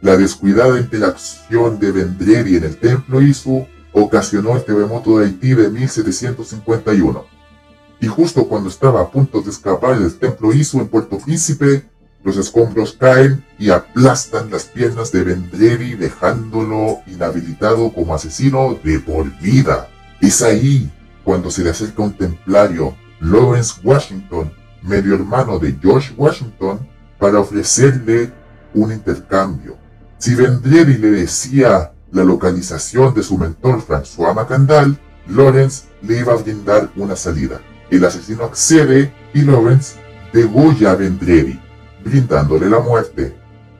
La 0.00 0.16
descuidada 0.16 0.80
interacción 0.80 1.78
de 1.78 1.92
Vendredi 1.92 2.56
en 2.56 2.64
el 2.64 2.78
templo 2.78 3.20
Isu 3.20 3.66
ocasionó 4.02 4.56
el 4.56 4.64
terremoto 4.64 5.18
de 5.18 5.26
Haití 5.26 5.54
de 5.54 5.68
1751. 5.70 7.24
Y 8.00 8.06
justo 8.06 8.46
cuando 8.46 8.68
estaba 8.68 9.00
a 9.00 9.10
punto 9.10 9.40
de 9.40 9.50
escapar 9.50 9.98
del 9.98 10.16
templo 10.18 10.52
Isu 10.52 10.80
en 10.80 10.88
Puerto 10.88 11.18
Príncipe, 11.18 11.84
los 12.22 12.36
escombros 12.36 12.92
caen 12.92 13.44
y 13.58 13.70
aplastan 13.70 14.50
las 14.50 14.64
piernas 14.64 15.12
de 15.12 15.22
Vendredi 15.24 15.94
dejándolo 15.94 16.98
inhabilitado 17.06 17.92
como 17.92 18.14
asesino 18.14 18.78
de 18.82 18.98
por 19.00 19.26
vida. 19.40 19.88
Es 20.20 20.42
ahí 20.42 20.90
cuando 21.24 21.50
se 21.50 21.62
le 21.62 21.70
acerca 21.70 22.02
un 22.02 22.12
templario, 22.12 22.96
Lawrence 23.20 23.80
Washington, 23.84 24.52
medio 24.82 25.14
hermano 25.14 25.58
de 25.58 25.76
George 25.80 26.12
Washington, 26.16 26.80
para 27.18 27.40
ofrecerle 27.40 28.32
un 28.74 28.92
intercambio. 28.92 29.76
Si 30.18 30.34
Vendredi 30.34 30.98
le 30.98 31.10
decía 31.10 31.92
la 32.12 32.24
localización 32.24 33.14
de 33.14 33.22
su 33.22 33.36
mentor 33.36 33.82
François 33.86 34.34
Macandal, 34.34 34.98
Lawrence 35.28 35.84
le 36.02 36.20
iba 36.20 36.32
a 36.32 36.36
brindar 36.36 36.90
una 36.96 37.16
salida. 37.16 37.60
El 37.90 38.04
asesino 38.04 38.44
accede 38.44 39.12
y 39.34 39.42
Lawrence 39.42 39.96
degolla 40.32 40.92
a 40.92 40.96
Vendredi, 40.96 41.58
brindándole 42.04 42.68
la 42.68 42.80
muerte. 42.80 43.36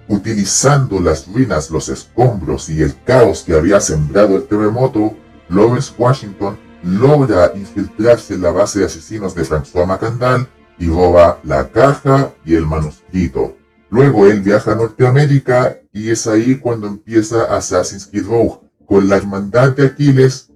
Utilizando 0.08 1.00
las 1.00 1.26
ruinas, 1.26 1.70
los 1.70 1.88
escombros 1.88 2.68
y 2.70 2.82
el 2.82 2.94
caos 3.04 3.42
que 3.46 3.54
había 3.54 3.80
sembrado 3.80 4.36
el 4.36 4.44
terremoto, 4.44 5.14
Lawrence 5.48 5.92
Washington 5.98 6.58
logra 6.82 7.52
infiltrarse 7.54 8.34
en 8.34 8.42
la 8.42 8.50
base 8.50 8.78
de 8.78 8.86
asesinos 8.86 9.34
de 9.34 9.44
François 9.44 9.86
Macandal 9.86 10.48
y 10.78 10.88
roba 10.88 11.40
la 11.42 11.68
caja 11.68 12.32
y 12.44 12.54
el 12.54 12.66
manuscrito. 12.66 13.57
Luego 13.90 14.26
él 14.26 14.42
viaja 14.42 14.72
a 14.72 14.76
Norteamérica 14.76 15.78
y 15.92 16.10
es 16.10 16.26
ahí 16.26 16.56
cuando 16.56 16.86
empieza 16.86 17.56
Assassin's 17.56 18.06
Creed 18.06 18.26
Rogue, 18.26 18.60
con 18.86 19.08
la 19.08 19.16
hermandad 19.16 19.74
de 19.74 19.86
Aquiles 19.86 20.50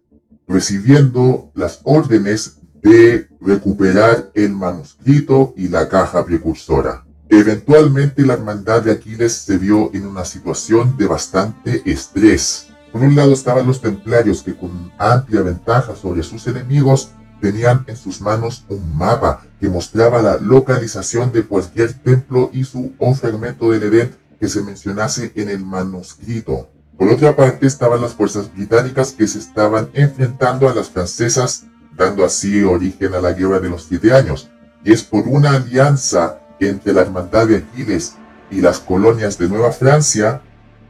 recibiendo 0.47 1.51
las 1.55 1.81
órdenes 1.85 2.59
de 2.83 3.29
recuperar 3.41 4.31
el 4.35 4.53
manuscrito 4.53 5.55
y 5.57 5.69
la 5.69 5.89
caja 5.89 6.25
precursora. 6.25 7.05
Eventualmente 7.29 8.27
la 8.27 8.35
hermandad 8.35 8.83
de 8.83 8.93
Aquiles 8.93 9.33
se 9.33 9.57
vio 9.57 9.91
en 9.95 10.07
una 10.07 10.25
situación 10.25 10.97
de 10.99 11.07
bastante 11.07 11.83
estrés. 11.91 12.67
Por 12.93 13.03
un 13.03 13.17
lado 13.17 13.33
estaban 13.33 13.67
los 13.67 13.81
templarios 13.81 14.43
que 14.43 14.55
con 14.55 14.93
amplia 14.99 15.41
ventaja 15.41 15.97
sobre 15.97 16.23
sus 16.23 16.47
enemigos 16.47 17.13
tenían 17.43 17.85
en 17.89 17.97
sus 17.97 18.21
manos 18.21 18.65
un 18.69 18.97
mapa 18.97 19.43
que 19.61 19.69
mostraba 19.69 20.23
la 20.23 20.37
localización 20.37 21.33
de 21.33 21.43
cualquier 21.43 21.93
templo 21.93 22.51
y 22.53 22.63
su 22.63 22.93
fragmento 23.21 23.73
del 23.73 23.83
Edén 23.83 24.15
que 24.39 24.49
se 24.49 24.63
mencionase 24.63 25.33
en 25.35 25.49
el 25.49 25.65
manuscrito. 25.65 26.71
Por 26.97 27.09
otra 27.09 27.35
parte 27.35 27.67
estaban 27.67 28.01
las 28.01 28.15
fuerzas 28.15 28.55
británicas 28.55 29.11
que 29.11 29.27
se 29.27 29.41
estaban 29.41 29.91
enfrentando 29.93 30.69
a 30.69 30.75
las 30.75 30.89
francesas, 30.89 31.65
dando 31.97 32.25
así 32.25 32.63
origen 32.63 33.13
a 33.15 33.21
la 33.21 33.33
Guerra 33.33 33.59
de 33.59 33.71
los 33.71 33.87
Siete 33.87 34.13
Años. 34.13 34.49
Y 34.85 34.93
es 34.93 35.03
por 35.03 35.27
una 35.27 35.51
alianza 35.57 36.39
entre 36.61 36.93
la 36.93 37.01
Hermandad 37.01 37.49
de 37.49 37.57
Aquiles 37.57 38.15
y 38.53 38.61
las 38.61 38.79
colonias 38.79 39.37
de 39.37 39.49
Nueva 39.49 39.73
Francia 39.73 40.43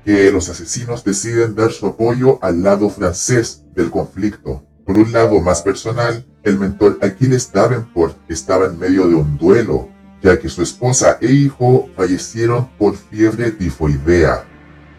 que 0.04 0.30
los 0.30 0.50
asesinos 0.50 1.02
deciden 1.02 1.54
dar 1.54 1.72
su 1.72 1.86
apoyo 1.86 2.38
al 2.42 2.62
lado 2.62 2.90
francés 2.90 3.62
del 3.74 3.90
conflicto. 3.90 4.62
Por 4.84 4.98
un 4.98 5.12
lado 5.12 5.40
más 5.40 5.62
personal, 5.62 6.26
el 6.42 6.58
mentor 6.58 6.98
Aquiles 7.02 7.52
Davenport 7.52 8.16
estaba 8.28 8.66
en 8.66 8.78
medio 8.78 9.06
de 9.08 9.14
un 9.14 9.38
duelo, 9.38 9.88
ya 10.22 10.38
que 10.38 10.48
su 10.48 10.62
esposa 10.62 11.18
e 11.20 11.30
hijo 11.30 11.88
fallecieron 11.96 12.68
por 12.78 12.96
fiebre 12.96 13.52
tifoidea. 13.52 14.44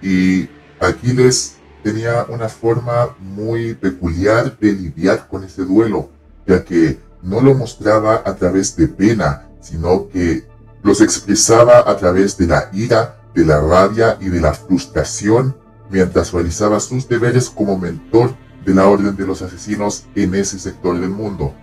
Y 0.02 0.50
Aquiles 0.80 1.58
tenía 1.84 2.26
una 2.30 2.48
forma 2.48 3.16
muy 3.20 3.74
peculiar 3.74 4.58
de 4.58 4.72
lidiar 4.72 5.28
con 5.28 5.44
ese 5.44 5.64
duelo, 5.64 6.10
ya 6.48 6.64
que 6.64 7.00
no 7.22 7.42
lo 7.42 7.54
mostraba 7.54 8.22
a 8.26 8.36
través 8.36 8.76
de 8.76 8.88
pena, 8.88 9.48
sino 9.62 10.08
que 10.08 10.46
los 10.82 11.02
expresaba 11.02 11.90
a 11.90 11.98
través 11.98 12.38
de 12.38 12.48
la 12.48 12.70
ira 12.74 13.18
de 13.36 13.46
la 13.46 13.60
rabia 13.60 14.18
y 14.22 14.30
de 14.30 14.40
la 14.40 14.54
frustración 14.54 15.56
mientras 15.90 16.32
realizaba 16.32 16.80
sus 16.80 17.08
deberes 17.08 17.50
como 17.50 17.78
mentor 17.78 18.36
de 18.66 18.74
la 18.74 18.88
Orden 18.88 19.16
de 19.16 19.26
los 19.26 19.42
Asesinos 19.42 20.06
en 20.16 20.36
ese 20.36 20.60
sector 20.60 21.00
del 21.00 21.10
mundo. 21.10 21.54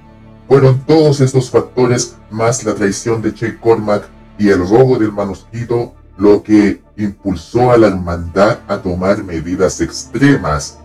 Fueron 0.48 0.80
todos 0.86 1.20
estos 1.20 1.50
factores, 1.50 2.16
más 2.30 2.64
la 2.64 2.74
traición 2.74 3.22
de 3.22 3.32
Che 3.32 3.58
Cormac 3.58 4.08
y 4.38 4.48
el 4.48 4.58
robo 4.58 4.98
del 4.98 5.12
manuscrito, 5.12 5.94
lo 6.16 6.42
que 6.42 6.82
impulsó 6.96 7.70
a 7.70 7.78
la 7.78 7.88
hermandad 7.88 8.58
a 8.68 8.78
tomar 8.78 9.22
medidas 9.24 9.80
extremas 9.80 10.78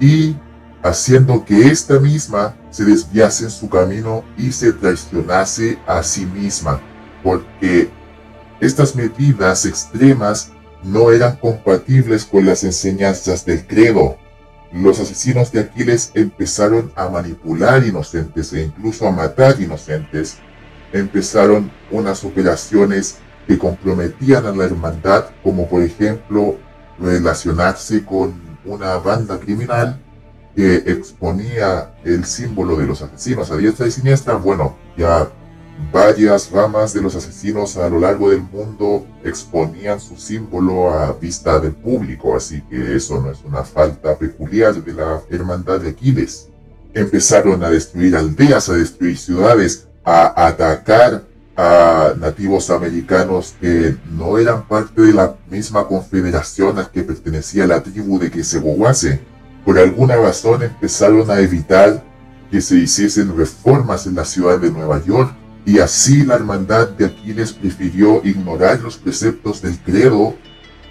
y 0.00 0.36
haciendo 0.82 1.44
que 1.44 1.68
ésta 1.68 1.98
misma 1.98 2.56
se 2.70 2.84
desviase 2.84 3.44
en 3.44 3.50
su 3.50 3.68
camino 3.68 4.24
y 4.36 4.52
se 4.52 4.72
traicionase 4.72 5.78
a 5.86 6.02
sí 6.02 6.24
misma, 6.26 6.80
porque 7.22 7.90
estas 8.60 8.94
medidas 8.94 9.66
extremas 9.66 10.52
no 10.82 11.10
eran 11.10 11.36
compatibles 11.36 12.24
con 12.24 12.46
las 12.46 12.64
enseñanzas 12.64 13.44
del 13.44 13.66
credo. 13.66 14.16
Los 14.72 15.00
asesinos 15.00 15.50
de 15.50 15.60
Aquiles 15.60 16.10
empezaron 16.14 16.92
a 16.94 17.08
manipular 17.08 17.84
inocentes 17.84 18.52
e 18.52 18.62
incluso 18.62 19.06
a 19.06 19.10
matar 19.10 19.60
inocentes. 19.60 20.38
Empezaron 20.92 21.70
unas 21.90 22.22
operaciones 22.24 23.18
que 23.46 23.58
comprometían 23.58 24.44
a 24.44 24.52
la 24.52 24.64
hermandad, 24.64 25.26
como 25.42 25.68
por 25.68 25.82
ejemplo 25.82 26.56
relacionarse 26.98 28.04
con 28.04 28.34
una 28.64 28.96
banda 28.96 29.38
criminal 29.40 29.98
que 30.54 30.76
exponía 30.76 31.94
el 32.04 32.24
símbolo 32.24 32.76
de 32.76 32.86
los 32.86 33.00
asesinos 33.00 33.50
a 33.50 33.56
diestra 33.56 33.86
y 33.86 33.90
siniestra. 33.90 34.34
Bueno, 34.34 34.76
ya 34.96 35.30
Varias 35.92 36.50
ramas 36.50 36.92
de 36.92 37.00
los 37.00 37.14
asesinos 37.14 37.76
a 37.76 37.88
lo 37.88 37.98
largo 38.00 38.30
del 38.30 38.42
mundo 38.42 39.06
exponían 39.24 39.98
su 40.00 40.16
símbolo 40.16 40.90
a 40.90 41.12
vista 41.12 41.58
del 41.60 41.72
público, 41.72 42.36
así 42.36 42.60
que 42.62 42.94
eso 42.94 43.22
no 43.22 43.30
es 43.30 43.38
una 43.44 43.64
falta 43.64 44.18
peculiar 44.18 44.74
de 44.74 44.92
la 44.92 45.22
hermandad 45.30 45.80
de 45.80 45.90
Aquiles. 45.90 46.48
Empezaron 46.92 47.62
a 47.62 47.70
destruir 47.70 48.16
aldeas, 48.16 48.68
a 48.68 48.74
destruir 48.74 49.16
ciudades, 49.16 49.86
a 50.04 50.46
atacar 50.46 51.24
a 51.56 52.12
nativos 52.18 52.70
americanos 52.70 53.54
que 53.60 53.96
no 54.10 54.36
eran 54.36 54.68
parte 54.68 55.00
de 55.00 55.12
la 55.12 55.36
misma 55.50 55.86
confederación 55.86 56.78
a 56.78 56.90
que 56.90 57.02
pertenecía 57.02 57.66
la 57.66 57.82
tribu 57.82 58.18
de 58.18 58.30
Queseguase. 58.30 59.20
Por 59.64 59.78
alguna 59.78 60.16
razón 60.16 60.62
empezaron 60.62 61.30
a 61.30 61.40
evitar 61.40 62.04
que 62.50 62.60
se 62.60 62.76
hiciesen 62.76 63.36
reformas 63.36 64.06
en 64.06 64.16
la 64.16 64.24
ciudad 64.24 64.58
de 64.58 64.70
Nueva 64.70 65.02
York 65.04 65.37
y 65.64 65.78
así 65.78 66.24
la 66.24 66.36
hermandad 66.36 66.88
de 66.90 67.06
Aquiles 67.06 67.52
prefirió 67.52 68.20
ignorar 68.24 68.80
los 68.80 68.96
preceptos 68.96 69.62
del 69.62 69.78
credo 69.78 70.34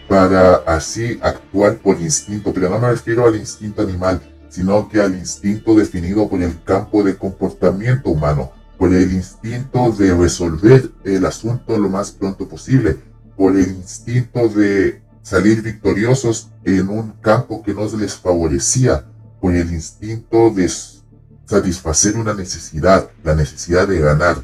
para 0.07 0.55
así 0.67 1.19
actuar 1.21 1.77
por 1.77 1.99
instinto, 1.99 2.53
pero 2.53 2.69
no 2.69 2.79
me 2.79 2.89
refiero 2.89 3.25
al 3.25 3.35
instinto 3.35 3.81
animal, 3.81 4.21
sino 4.49 4.87
que 4.87 5.01
al 5.01 5.15
instinto 5.15 5.75
definido 5.75 6.29
por 6.29 6.41
el 6.41 6.63
campo 6.63 7.03
de 7.03 7.17
comportamiento 7.17 8.09
humano, 8.09 8.51
por 8.77 8.93
el 8.93 9.11
instinto 9.11 9.91
de 9.91 10.13
resolver 10.15 10.91
el 11.03 11.25
asunto 11.25 11.77
lo 11.77 11.89
más 11.89 12.11
pronto 12.11 12.47
posible, 12.47 12.97
por 13.35 13.55
el 13.55 13.67
instinto 13.67 14.47
de 14.47 15.01
salir 15.21 15.61
victoriosos 15.61 16.49
en 16.63 16.87
un 16.87 17.11
campo 17.21 17.61
que 17.61 17.73
no 17.73 17.85
les 17.97 18.15
favorecía, 18.15 19.05
por 19.41 19.53
el 19.53 19.71
instinto 19.73 20.51
de 20.51 20.71
satisfacer 21.45 22.15
una 22.15 22.33
necesidad, 22.33 23.09
la 23.23 23.35
necesidad 23.35 23.87
de 23.87 23.99
ganar 23.99 24.37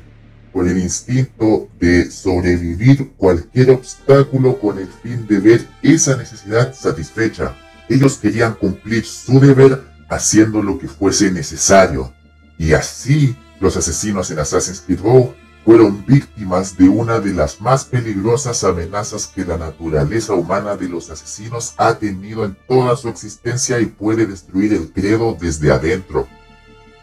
por 0.54 0.68
el 0.68 0.78
instinto 0.78 1.68
de 1.80 2.10
sobrevivir 2.12 3.12
cualquier 3.18 3.72
obstáculo 3.72 4.60
con 4.60 4.78
el 4.78 4.88
fin 4.88 5.26
de 5.28 5.40
ver 5.40 5.68
esa 5.82 6.16
necesidad 6.16 6.74
satisfecha. 6.74 7.58
Ellos 7.90 8.18
querían 8.18 8.54
cumplir 8.54 9.04
su 9.04 9.40
deber 9.40 9.84
haciendo 10.10 10.62
lo 10.62 10.78
que 10.78 10.88
fuese 10.88 11.32
necesario. 11.32 12.14
Y 12.58 12.74
así 12.74 13.36
los 13.60 13.76
asesinos 13.76 14.30
en 14.30 14.40
Assassin's 14.40 14.82
Creed 14.82 15.02
Rogue 15.02 15.34
fueron 15.66 16.06
víctimas 16.06 16.78
de 16.78 16.90
una 16.90 17.20
de 17.20 17.34
las 17.34 17.62
más 17.62 17.86
peligrosas 17.86 18.64
amenazas 18.64 19.28
que 19.28 19.46
la 19.46 19.58
naturaleza 19.58 20.34
humana 20.34 20.76
de 20.76 20.90
los 20.90 21.10
asesinos 21.10 21.74
ha 21.78 21.98
tenido 21.98 22.46
en 22.46 22.58
toda 22.68 22.96
su 22.96 23.10
existencia 23.10 23.80
y 23.80 23.86
puede 23.86 24.26
destruir 24.26 24.74
el 24.74 24.92
credo 24.92 25.36
desde 25.40 25.72
adentro. 25.72 26.28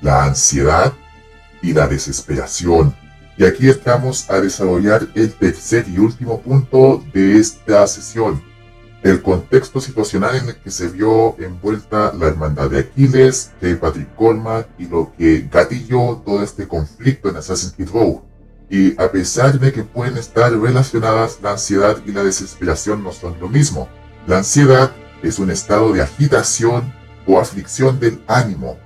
La 0.00 0.24
ansiedad 0.24 0.92
y 1.62 1.72
la 1.72 1.88
desesperación. 1.88 2.94
Y 3.40 3.44
aquí 3.46 3.70
estamos 3.70 4.28
a 4.28 4.38
desarrollar 4.38 5.08
el 5.14 5.32
tercer 5.32 5.86
y 5.88 5.98
último 5.98 6.42
punto 6.42 7.02
de 7.14 7.38
esta 7.38 7.86
sesión. 7.86 8.42
el 9.02 9.22
contexto 9.22 9.80
situacional 9.80 10.36
en 10.36 10.48
el 10.50 10.56
que 10.56 10.70
se 10.70 10.88
vio 10.88 11.34
envuelta 11.38 12.12
la 12.12 12.26
hermandad 12.26 12.68
de 12.68 12.80
Aquiles, 12.80 13.52
de 13.62 13.76
Patrick 13.76 14.14
Cormac 14.14 14.68
y 14.78 14.88
lo 14.88 15.10
que 15.16 15.48
gatilló 15.50 16.20
todo 16.22 16.42
este 16.42 16.68
conflicto 16.68 17.30
en 17.30 17.36
Assassin's 17.36 17.72
Creed 17.72 17.88
Rogue. 17.88 18.20
Y 18.68 19.00
a 19.00 19.10
pesar 19.10 19.58
de 19.58 19.72
que 19.72 19.84
pueden 19.84 20.18
estar 20.18 20.52
relacionadas, 20.52 21.38
la 21.42 21.52
ansiedad 21.52 21.96
y 22.04 22.12
la 22.12 22.22
desesperación 22.22 23.02
no 23.02 23.10
son 23.10 23.40
lo 23.40 23.48
mismo. 23.48 23.88
La 24.26 24.36
ansiedad 24.36 24.92
es 25.22 25.38
un 25.38 25.50
estado 25.50 25.94
de 25.94 26.02
agitación 26.02 26.92
o 27.26 27.40
aflicción 27.40 27.98
del 28.00 28.22
ánimo, 28.26 28.76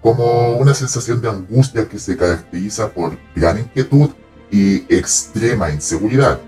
como 0.00 0.56
una 0.56 0.74
sensación 0.74 1.20
de 1.20 1.28
angustia 1.28 1.88
que 1.88 1.98
se 1.98 2.16
caracteriza 2.16 2.90
por 2.90 3.18
gran 3.34 3.58
inquietud 3.58 4.10
y 4.50 4.76
extrema 4.94 5.70
inseguridad 5.70 6.40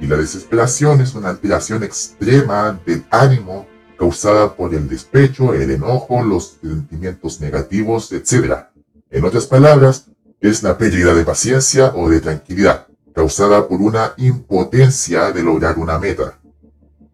y 0.00 0.06
la 0.06 0.16
desesperación 0.16 1.00
es 1.00 1.14
una 1.14 1.30
alteración 1.30 1.82
extrema 1.82 2.80
del 2.86 3.04
ánimo 3.10 3.66
causada 3.98 4.54
por 4.54 4.74
el 4.74 4.88
despecho, 4.88 5.54
el 5.54 5.70
enojo, 5.70 6.22
los 6.22 6.58
sentimientos 6.62 7.40
negativos, 7.40 8.12
etc. 8.12 8.66
En 9.10 9.24
otras 9.24 9.46
palabras, 9.46 10.06
es 10.40 10.62
la 10.62 10.78
pérdida 10.78 11.14
de 11.14 11.24
paciencia 11.24 11.92
o 11.96 12.08
de 12.08 12.20
tranquilidad, 12.20 12.86
causada 13.12 13.66
por 13.66 13.80
una 13.80 14.12
impotencia 14.18 15.32
de 15.32 15.42
lograr 15.42 15.78
una 15.78 15.98
meta. 15.98 16.38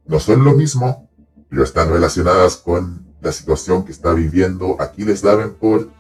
No 0.07 0.21
son 0.21 0.45
lo 0.45 0.53
mismo, 0.53 1.09
pero 1.49 1.65
están 1.65 1.89
relacionadas 1.89 2.57
con 2.57 3.04
la 3.25 3.33
situación 3.33 3.85
que 3.85 3.93
está 3.93 4.13
viviendo 4.13 4.77
Aquiles 4.81 5.23
Davenport 5.23 5.91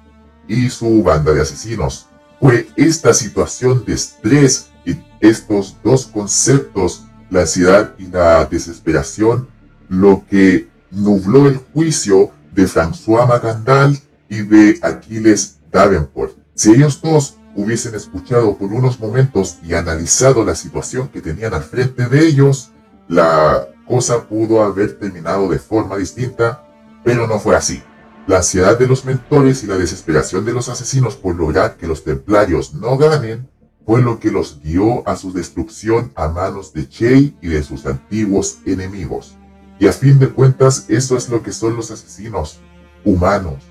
y 0.47 0.69
su 0.69 1.03
banda 1.03 1.33
de 1.33 1.41
asesinos. 1.41 2.07
Fue 2.39 2.69
esta 2.77 3.15
situación 3.15 3.85
de 3.87 3.95
estrés 3.95 4.69
y 4.85 4.97
estos 5.21 5.77
dos 5.83 6.07
conceptos, 6.07 7.07
la 7.31 7.41
ansiedad 7.41 7.95
y 7.99 8.07
la 8.07 8.45
desesperación, 8.45 9.49
lo 9.89 10.25
que 10.29 10.69
nubló 10.91 11.49
el 11.49 11.57
juicio 11.73 12.31
de 12.53 12.69
François 12.69 13.27
Magandal 13.27 13.99
y 14.29 14.43
de 14.43 14.79
Aquiles 14.83 15.57
Davenport. 15.73 16.37
Si 16.55 16.73
ellos 16.73 17.01
dos 17.03 17.39
hubiesen 17.57 17.95
escuchado 17.95 18.57
por 18.59 18.73
unos 18.73 19.01
momentos 19.01 19.59
y 19.63 19.75
analizado 19.75 20.45
la 20.45 20.55
situación 20.55 21.09
que 21.09 21.23
tenían 21.23 21.55
al 21.55 21.63
frente 21.63 22.07
de 22.07 22.27
ellos, 22.27 22.71
la 23.09 23.69
cosa 23.87 24.29
pudo 24.29 24.63
haber 24.63 24.99
terminado 24.99 25.49
de 25.49 25.59
forma 25.59 25.97
distinta, 25.97 26.64
pero 27.05 27.27
no 27.29 27.39
fue 27.39 27.55
así. 27.55 27.83
La 28.27 28.39
ansiedad 28.39 28.79
de 28.79 28.89
los 28.89 29.05
mentores 29.05 29.63
y 29.63 29.67
la 29.67 29.77
desesperación 29.77 30.45
de 30.45 30.55
los 30.55 30.71
asesinos 30.71 31.15
por 31.15 31.37
lograr 31.37 31.77
que 31.77 31.87
los 31.87 32.03
templarios 32.03 32.73
no 32.73 32.97
ganen 32.97 33.49
fue 33.85 34.01
lo 34.01 34.19
que 34.19 34.31
los 34.31 34.61
guió 34.63 35.07
a 35.07 35.15
su 35.15 35.33
destrucción 35.33 36.11
a 36.15 36.29
manos 36.29 36.73
de 36.73 36.89
Che 36.89 37.35
y 37.41 37.49
de 37.49 37.63
sus 37.63 37.85
antiguos 37.85 38.61
enemigos. 38.65 39.37
Y 39.79 39.87
a 39.87 39.93
fin 39.93 40.19
de 40.19 40.31
cuentas, 40.31 40.87
eso 40.89 41.19
es 41.19 41.29
lo 41.29 41.43
que 41.43 41.53
son 41.53 41.77
los 41.77 41.91
asesinos 41.91 42.61
humanos. 43.05 43.63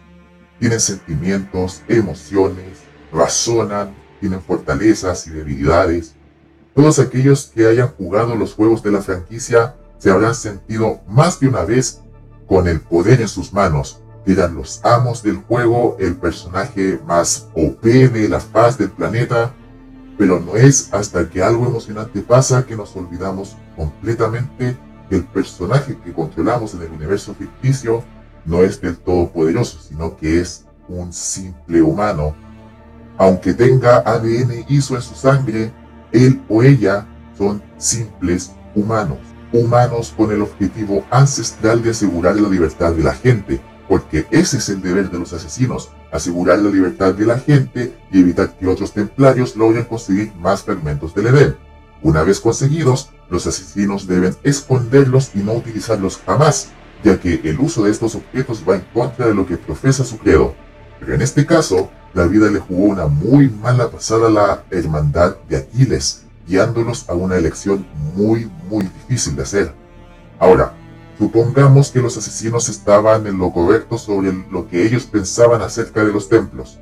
Tienen 0.60 0.80
sentimientos, 0.80 1.82
emociones, 1.88 2.80
razonan, 3.12 3.96
tienen 4.20 4.42
fortalezas 4.42 5.26
y 5.26 5.32
debilidades. 5.32 6.14
Todos 6.76 7.00
aquellos 7.00 7.52
que 7.54 7.66
hayan 7.66 7.90
jugado 7.90 8.36
los 8.36 8.54
juegos 8.54 8.84
de 8.84 8.92
la 8.92 9.02
franquicia 9.02 9.76
se 9.98 10.12
habrán 10.12 10.36
sentido 10.36 11.02
más 11.08 11.40
de 11.40 11.48
una 11.48 11.64
vez 11.64 12.02
con 12.48 12.68
el 12.68 12.80
poder 12.82 13.22
en 13.22 13.28
sus 13.28 13.54
manos. 13.54 14.02
Eran 14.26 14.56
los 14.56 14.84
amos 14.86 15.22
del 15.22 15.38
juego, 15.38 15.98
el 16.00 16.16
personaje 16.16 17.00
más 17.06 17.50
OP 17.54 17.84
de 17.84 18.30
la 18.30 18.40
paz 18.40 18.78
del 18.78 18.90
planeta, 18.90 19.54
pero 20.18 20.40
no 20.40 20.56
es 20.56 20.94
hasta 20.94 21.30
que 21.30 21.44
algo 21.44 21.66
emocionante 21.66 22.22
pasa 22.22 22.66
que 22.66 22.76
nos 22.76 22.96
olvidamos 22.96 23.58
completamente 23.76 24.78
que 25.10 25.16
el 25.18 25.26
personaje 25.26 25.98
que 26.04 26.14
controlamos 26.14 26.74
en 26.74 26.84
el 26.84 26.92
universo 26.92 27.36
ficticio 27.36 28.04
no 28.46 28.62
es 28.62 28.80
del 28.80 28.98
todo 28.98 29.30
poderoso, 29.30 29.80
sino 29.80 30.16
que 30.16 30.40
es 30.40 30.66
un 30.88 31.12
simple 31.12 31.82
humano. 31.82 32.36
Aunque 33.18 33.54
tenga 33.54 33.98
ADN 33.98 34.66
ISO 34.68 34.96
en 34.96 35.02
su 35.02 35.16
sangre, 35.16 35.72
él 36.12 36.42
o 36.50 36.64
ella 36.64 37.08
son 37.38 37.62
simples 37.78 38.52
humanos. 38.76 39.20
Humanos 39.54 40.14
con 40.18 40.32
el 40.32 40.42
objetivo 40.42 41.06
ancestral 41.12 41.84
de 41.84 41.92
asegurar 41.92 42.36
la 42.36 42.50
libertad 42.50 42.92
de 42.92 43.04
la 43.04 43.14
gente, 43.14 43.62
porque 43.88 44.26
ese 44.32 44.58
es 44.58 44.68
el 44.70 44.82
deber 44.82 45.12
de 45.12 45.20
los 45.20 45.32
asesinos, 45.32 45.92
asegurar 46.12 46.60
la 46.60 46.72
libertad 46.72 47.14
de 47.14 47.28
la 47.28 47.38
gente 47.38 47.96
y 48.12 48.20
evitar 48.20 48.58
que 48.58 48.68
otros 48.68 48.94
templarios 48.94 49.56
logren 49.56 49.86
conseguir 49.86 50.34
más 50.36 50.64
fragmentos 50.64 51.14
del 51.14 51.28
Edén. 51.28 51.56
Una 52.02 52.24
vez 52.24 52.40
conseguidos, 52.40 53.12
los 53.30 53.46
asesinos 53.46 54.08
deben 54.08 54.36
esconderlos 54.44 55.32
y 55.36 55.40
no 55.40 55.54
utilizarlos 55.54 56.20
jamás, 56.26 56.70
ya 57.04 57.20
que 57.20 57.40
el 57.44 57.60
uso 57.60 57.84
de 57.84 57.92
estos 57.92 58.16
objetos 58.16 58.64
va 58.68 58.76
en 58.76 58.86
contra 58.94 59.28
de 59.28 59.36
lo 59.36 59.46
que 59.46 59.58
profesa 59.58 60.04
su 60.04 60.18
credo. 60.18 60.56
Pero 61.00 61.14
en 61.14 61.22
este 61.22 61.46
caso, 61.46 61.92
la 62.14 62.26
vida 62.26 62.50
le 62.50 62.60
jugó 62.60 62.86
una 62.86 63.08
muy 63.08 63.50
mala 63.50 63.90
pasada 63.90 64.28
a 64.28 64.32
la 64.32 64.64
hermandad 64.72 65.38
de 65.48 65.58
Aquiles, 65.58 66.23
guiándolos 66.48 67.10
a 67.10 67.14
una 67.14 67.38
elección 67.38 67.86
muy 68.16 68.50
muy 68.70 68.84
difícil 68.84 69.36
de 69.36 69.44
hacer. 69.44 69.74
Ahora, 70.40 70.74
Supongamos 71.18 71.92
que 71.92 72.02
los 72.02 72.18
asesinos 72.18 72.70
estaban 72.70 73.28
en 73.28 73.38
lo 73.38 73.52
correcto 73.52 73.98
sobre 73.98 74.34
lo 74.52 74.68
que 74.68 74.86
ellos 74.86 75.06
pensaban 75.06 75.62
acerca 75.62 76.04
de 76.04 76.12
los 76.12 76.28
templos. 76.28 76.80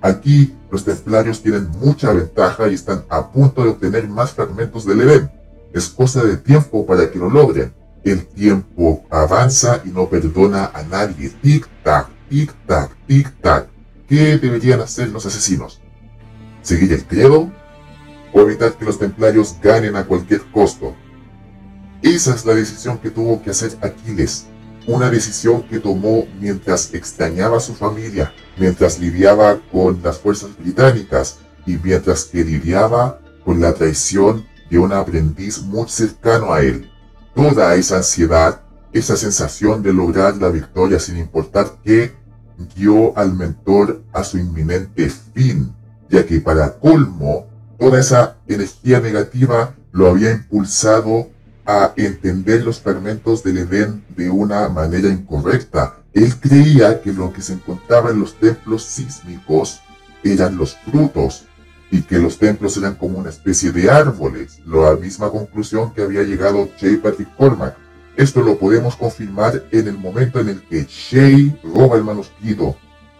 Aquí 0.00 0.54
los 0.70 0.84
templarios 0.84 1.42
tienen 1.42 1.68
mucha 1.80 2.12
ventaja 2.12 2.68
y 2.68 2.74
están 2.74 3.04
a 3.08 3.30
punto 3.30 3.62
de 3.62 3.70
obtener 3.70 4.08
más 4.08 4.32
fragmentos 4.32 4.86
del 4.86 5.00
Edén. 5.00 5.30
Es 5.72 5.88
cosa 5.88 6.22
de 6.22 6.36
tiempo 6.36 6.86
para 6.86 7.10
que 7.10 7.18
lo 7.18 7.28
logren. 7.28 7.72
El 8.04 8.26
tiempo 8.26 9.04
avanza 9.10 9.80
y 9.84 9.88
no 9.88 10.08
perdona 10.08 10.70
a 10.72 10.82
nadie. 10.84 11.32
Tic-tac, 11.42 12.06
tic-tac, 12.30 12.90
tic-tac. 13.08 13.66
¿Qué 14.08 14.38
deberían 14.38 14.80
hacer 14.80 15.08
los 15.08 15.26
asesinos? 15.26 15.80
¿Seguir 16.62 16.92
el 16.92 17.04
credo? 17.04 17.50
¿O 18.34 18.40
evitar 18.40 18.76
que 18.76 18.84
los 18.84 18.98
templarios 18.98 19.56
ganen 19.62 19.94
a 19.94 20.04
cualquier 20.04 20.42
costo? 20.50 20.96
Esa 22.02 22.34
es 22.34 22.44
la 22.44 22.54
decisión 22.54 22.98
que 22.98 23.10
tuvo 23.10 23.40
que 23.40 23.50
hacer 23.50 23.78
Aquiles, 23.80 24.46
una 24.88 25.08
decisión 25.08 25.62
que 25.62 25.78
tomó 25.78 26.26
mientras 26.40 26.92
extrañaba 26.92 27.58
a 27.58 27.60
su 27.60 27.74
familia, 27.74 28.34
mientras 28.58 28.98
lidiaba 28.98 29.60
con 29.70 30.02
las 30.02 30.18
fuerzas 30.18 30.50
británicas 30.58 31.38
y 31.64 31.76
mientras 31.76 32.24
que 32.24 32.44
lidiaba 32.44 33.20
con 33.44 33.60
la 33.60 33.72
traición 33.72 34.44
de 34.68 34.80
un 34.80 34.92
aprendiz 34.92 35.62
muy 35.62 35.88
cercano 35.88 36.52
a 36.52 36.60
él. 36.60 36.90
Toda 37.36 37.76
esa 37.76 37.98
ansiedad, 37.98 38.62
esa 38.92 39.16
sensación 39.16 39.80
de 39.80 39.92
lograr 39.92 40.36
la 40.38 40.48
victoria 40.48 40.98
sin 40.98 41.18
importar 41.18 41.78
qué, 41.84 42.12
guió 42.76 43.16
al 43.16 43.32
mentor 43.34 44.02
a 44.12 44.24
su 44.24 44.38
inminente 44.38 45.08
fin, 45.08 45.72
ya 46.10 46.26
que 46.26 46.40
para 46.40 46.78
colmo, 46.80 47.53
toda 47.84 48.00
esa 48.00 48.38
energía 48.48 48.98
negativa 48.98 49.74
lo 49.92 50.08
había 50.08 50.30
impulsado 50.30 51.28
a 51.66 51.92
entender 51.96 52.64
los 52.64 52.80
fragmentos 52.80 53.44
del 53.44 53.58
Edén 53.58 54.02
de 54.16 54.30
una 54.30 54.70
manera 54.70 55.08
incorrecta. 55.08 55.98
Él 56.14 56.34
creía 56.40 57.02
que 57.02 57.12
lo 57.12 57.30
que 57.30 57.42
se 57.42 57.52
encontraba 57.52 58.10
en 58.10 58.20
los 58.20 58.40
templos 58.40 58.84
sísmicos 58.84 59.82
eran 60.22 60.56
los 60.56 60.76
frutos 60.76 61.44
y 61.90 62.00
que 62.00 62.18
los 62.18 62.38
templos 62.38 62.74
eran 62.78 62.94
como 62.94 63.18
una 63.18 63.28
especie 63.28 63.70
de 63.70 63.90
árboles, 63.90 64.60
la 64.64 64.96
misma 64.96 65.28
conclusión 65.28 65.92
que 65.92 66.00
había 66.00 66.22
llegado 66.22 66.70
Shay 66.78 66.96
Patrick 66.96 67.36
Cormac. 67.36 67.76
Esto 68.16 68.40
lo 68.40 68.58
podemos 68.58 68.96
confirmar 68.96 69.62
en 69.70 69.88
el 69.88 69.98
momento 69.98 70.40
en 70.40 70.48
el 70.48 70.62
que 70.62 70.86
Shay 70.88 71.54
roba 71.62 71.98
el 71.98 72.04
manuscrito. 72.04 72.76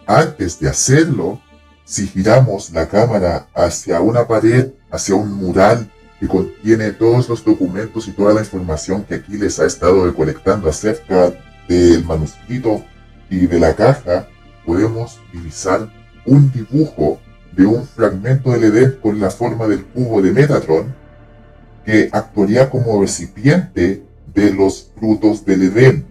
Antes 0.07 0.59
de 0.59 0.69
hacerlo, 0.69 1.39
si 1.85 2.07
giramos 2.07 2.71
la 2.71 2.87
cámara 2.87 3.47
hacia 3.53 4.01
una 4.01 4.27
pared, 4.27 4.71
hacia 4.91 5.15
un 5.15 5.31
mural 5.31 5.89
que 6.19 6.27
contiene 6.27 6.91
todos 6.91 7.29
los 7.29 7.45
documentos 7.45 8.07
y 8.07 8.11
toda 8.11 8.33
la 8.33 8.41
información 8.41 9.03
que 9.03 9.15
aquí 9.15 9.37
les 9.37 9.59
ha 9.59 9.65
estado 9.65 10.05
recolectando 10.05 10.67
acerca 10.67 11.31
del 11.69 12.03
manuscrito 12.03 12.83
y 13.29 13.45
de 13.45 13.59
la 13.59 13.75
caja, 13.75 14.27
podemos 14.65 15.19
divisar 15.31 15.89
un 16.25 16.51
dibujo 16.51 17.19
de 17.51 17.65
un 17.65 17.85
fragmento 17.85 18.51
del 18.51 18.63
Edén 18.65 18.97
con 19.01 19.19
la 19.19 19.29
forma 19.29 19.67
del 19.67 19.85
cubo 19.85 20.21
de 20.21 20.31
Metatron, 20.31 20.95
que 21.85 22.09
actuaría 22.11 22.69
como 22.69 22.99
recipiente 22.99 24.03
de 24.33 24.53
los 24.53 24.91
frutos 24.99 25.45
del 25.45 25.63
Edén. 25.63 26.05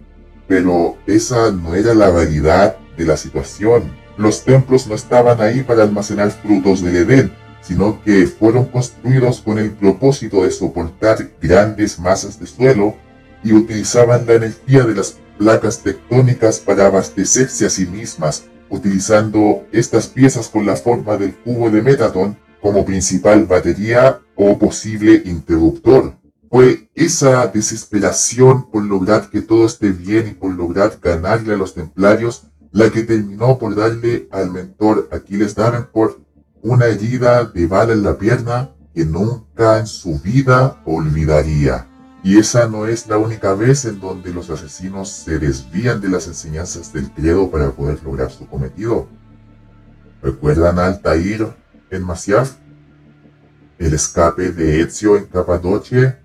Pero 0.47 0.97
esa 1.05 1.51
no 1.51 1.75
era 1.75 1.93
la 1.93 2.09
realidad 2.11 2.77
de 2.97 3.05
la 3.05 3.17
situación. 3.17 4.04
Los 4.17 4.43
templos 4.43 4.87
no 4.87 4.95
estaban 4.95 5.41
ahí 5.41 5.63
para 5.63 5.83
almacenar 5.83 6.31
frutos 6.31 6.81
del 6.81 6.95
Edén, 6.95 7.33
sino 7.61 8.01
que 8.03 8.27
fueron 8.27 8.65
construidos 8.65 9.41
con 9.41 9.57
el 9.57 9.71
propósito 9.71 10.43
de 10.43 10.51
soportar 10.51 11.31
grandes 11.41 11.99
masas 11.99 12.39
de 12.39 12.45
suelo 12.45 12.95
y 13.43 13.53
utilizaban 13.53 14.25
la 14.25 14.33
energía 14.33 14.83
de 14.83 14.95
las 14.95 15.17
placas 15.37 15.79
tectónicas 15.79 16.59
para 16.59 16.87
abastecerse 16.87 17.65
a 17.65 17.69
sí 17.69 17.85
mismas, 17.85 18.45
utilizando 18.69 19.65
estas 19.71 20.07
piezas 20.07 20.47
con 20.47 20.65
la 20.65 20.75
forma 20.75 21.17
del 21.17 21.35
cubo 21.35 21.69
de 21.69 21.81
Metatron 21.81 22.37
como 22.61 22.85
principal 22.85 23.45
batería 23.45 24.21
o 24.35 24.57
posible 24.57 25.21
interruptor. 25.25 26.15
Fue 26.49 26.89
esa 26.95 27.47
desesperación 27.47 28.69
por 28.71 28.83
lograr 28.83 29.29
que 29.29 29.41
todo 29.41 29.65
esté 29.65 29.91
bien 29.91 30.27
y 30.29 30.31
por 30.31 30.53
lograr 30.53 30.99
ganarle 31.01 31.53
a 31.53 31.57
los 31.57 31.73
templarios 31.73 32.47
la 32.75 32.89
que 32.89 33.03
terminó 33.03 33.57
por 33.57 33.73
darle 33.73 34.27
al 34.31 34.51
mentor 34.51 35.07
Aquiles 35.09 35.55
Davenport 35.55 36.19
una 36.61 36.87
herida 36.87 37.45
de 37.45 37.67
bala 37.67 37.93
en 37.93 38.03
la 38.03 38.17
pierna 38.17 38.71
que 38.93 39.05
nunca 39.05 39.79
en 39.79 39.87
su 39.87 40.19
vida 40.19 40.81
olvidaría. 40.83 41.87
Y 42.21 42.37
esa 42.37 42.67
no 42.67 42.85
es 42.85 43.07
la 43.07 43.17
única 43.17 43.53
vez 43.53 43.85
en 43.85 44.01
donde 44.01 44.33
los 44.33 44.49
asesinos 44.49 45.07
se 45.07 45.39
desvían 45.39 46.01
de 46.01 46.09
las 46.09 46.27
enseñanzas 46.27 46.91
del 46.91 47.09
credo 47.11 47.49
para 47.49 47.71
poder 47.71 48.03
lograr 48.03 48.29
su 48.29 48.45
cometido. 48.45 49.07
¿Recuerdan 50.21 50.77
a 50.77 50.87
Altair 50.87 51.47
en 51.89 52.03
Masyaf? 52.03 52.55
¿El 53.79 53.93
escape 53.93 54.51
de 54.51 54.81
Ezio 54.81 55.15
en 55.15 55.27
Capadocia? 55.27 56.19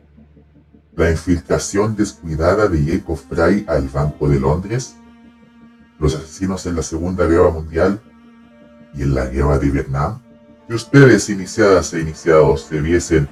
¿La 0.96 1.12
infiltración 1.12 1.94
descuidada 1.94 2.66
de 2.66 2.92
Jacob 2.92 3.18
Fry 3.18 3.64
al 3.68 3.88
Banco 3.88 4.28
de 4.28 4.40
Londres? 4.40 4.96
¿Los 6.00 6.14
asesinos 6.14 6.64
en 6.64 6.76
la 6.76 6.82
Segunda 6.82 7.26
Guerra 7.26 7.50
Mundial 7.50 8.00
y 8.94 9.02
en 9.02 9.14
la 9.14 9.26
Guerra 9.26 9.58
de 9.58 9.70
Vietnam? 9.70 10.22
Si 10.66 10.74
ustedes, 10.74 11.28
iniciadas 11.28 11.92
e 11.92 12.00
iniciados, 12.00 12.62
se 12.62 12.80
viesen 12.80 13.28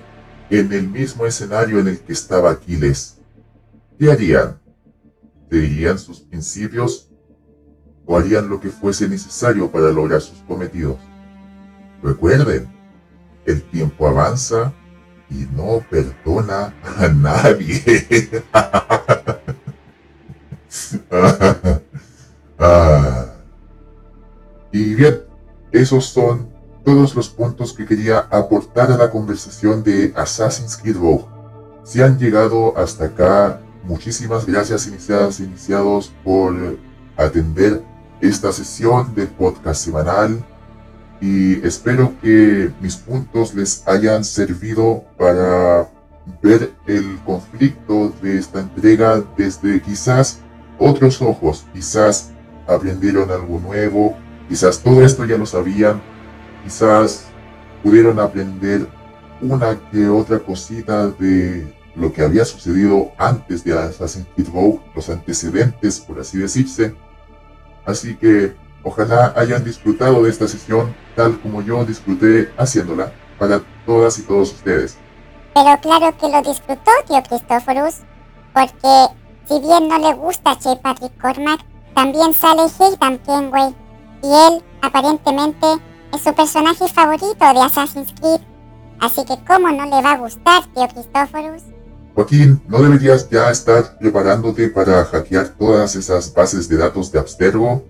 en 0.50 0.72
el 0.74 0.86
mismo 0.86 1.24
escenario 1.24 1.78
en 1.80 1.88
el 1.88 1.98
que 1.98 2.12
estaba 2.12 2.50
Aquiles, 2.50 3.16
¿qué 3.98 4.12
harían? 4.12 4.60
¿Seguirían 5.50 5.98
sus 5.98 6.20
principios 6.20 7.08
o 8.04 8.18
harían 8.18 8.50
lo 8.50 8.60
que 8.60 8.68
fuese 8.68 9.08
necesario 9.08 9.70
para 9.70 9.90
lograr 9.90 10.20
sus 10.20 10.38
cometidos? 10.40 10.98
Recuerden, 12.02 12.68
el 13.46 13.62
tiempo 13.62 14.06
avanza 14.06 14.74
y 15.30 15.46
no 15.56 15.82
perdona 15.90 16.74
a 16.98 17.08
nadie. 17.08 18.42
Ah. 22.58 23.26
Y 24.72 24.94
bien, 24.94 25.22
esos 25.72 26.06
son 26.06 26.48
todos 26.84 27.14
los 27.14 27.28
puntos 27.28 27.72
que 27.72 27.86
quería 27.86 28.20
aportar 28.30 28.90
a 28.90 28.96
la 28.96 29.10
conversación 29.10 29.82
de 29.82 30.12
Assassin's 30.16 30.76
Creed 30.76 30.96
Rogue. 30.96 31.26
Si 31.84 32.02
han 32.02 32.18
llegado 32.18 32.76
hasta 32.76 33.06
acá, 33.06 33.60
muchísimas 33.84 34.46
gracias 34.46 34.86
iniciadas 34.86 35.40
e 35.40 35.44
iniciados 35.44 36.12
por 36.24 36.78
atender 37.16 37.82
esta 38.20 38.52
sesión 38.52 39.14
del 39.14 39.28
podcast 39.28 39.84
semanal 39.84 40.44
y 41.20 41.66
espero 41.66 42.14
que 42.20 42.70
mis 42.80 42.96
puntos 42.96 43.54
les 43.54 43.86
hayan 43.86 44.24
servido 44.24 45.04
para 45.16 45.88
ver 46.42 46.72
el 46.86 47.18
conflicto 47.24 48.12
de 48.22 48.38
esta 48.38 48.60
entrega 48.60 49.22
desde 49.36 49.80
quizás 49.80 50.40
otros 50.78 51.20
ojos, 51.22 51.66
quizás 51.72 52.30
aprendieron 52.68 53.30
algo 53.30 53.58
nuevo, 53.58 54.16
quizás 54.48 54.80
todo 54.80 55.02
esto 55.02 55.24
ya 55.24 55.38
lo 55.38 55.46
sabían, 55.46 56.00
quizás 56.62 57.26
pudieron 57.82 58.20
aprender 58.20 58.86
una 59.40 59.78
que 59.90 60.08
otra 60.08 60.38
cosita 60.38 61.08
de 61.08 61.74
lo 61.94 62.12
que 62.12 62.22
había 62.22 62.44
sucedido 62.44 63.12
antes 63.18 63.64
de 63.64 63.76
Assassin's 63.76 64.26
Creed 64.34 64.48
Rogue, 64.52 64.80
los 64.94 65.08
antecedentes, 65.08 65.98
por 66.00 66.20
así 66.20 66.38
decirse. 66.38 66.94
Así 67.84 68.16
que 68.16 68.54
ojalá 68.82 69.32
hayan 69.36 69.64
disfrutado 69.64 70.22
de 70.22 70.30
esta 70.30 70.46
sesión 70.46 70.94
tal 71.16 71.40
como 71.40 71.62
yo 71.62 71.84
disfruté 71.84 72.52
haciéndola 72.56 73.12
para 73.38 73.60
todas 73.86 74.18
y 74.18 74.22
todos 74.22 74.52
ustedes. 74.52 74.98
Pero 75.54 75.80
claro 75.80 76.16
que 76.18 76.28
lo 76.28 76.42
disfrutó, 76.42 76.90
tío 77.06 77.22
Cristóforos, 77.28 77.96
porque 78.52 79.06
si 79.48 79.60
bien 79.60 79.88
no 79.88 79.98
le 79.98 80.14
gusta 80.14 80.52
a 80.52 80.58
Che 80.58 80.76
Patrick 80.76 81.18
Cormac, 81.20 81.60
también 81.98 82.32
sale 82.32 82.62
Hayden 82.78 83.18
Kenway, 83.26 83.74
y 84.22 84.26
él 84.28 84.62
aparentemente 84.82 85.66
es 86.14 86.22
su 86.22 86.32
personaje 86.32 86.86
favorito 86.86 87.34
de 87.40 87.60
Assassin's 87.60 88.14
Creed. 88.20 88.40
Así 89.00 89.24
que 89.24 89.34
cómo 89.44 89.68
no 89.72 89.84
le 89.84 90.00
va 90.00 90.12
a 90.12 90.18
gustar, 90.18 90.62
tío 90.74 90.86
Cristóforos. 90.86 91.62
Joaquín, 92.14 92.62
¿no 92.68 92.80
deberías 92.80 93.28
ya 93.28 93.50
estar 93.50 93.98
preparándote 93.98 94.68
para 94.68 95.04
hackear 95.06 95.48
todas 95.58 95.96
esas 95.96 96.32
bases 96.32 96.68
de 96.68 96.76
datos 96.76 97.10
de 97.10 97.18
Abstergo? 97.18 97.82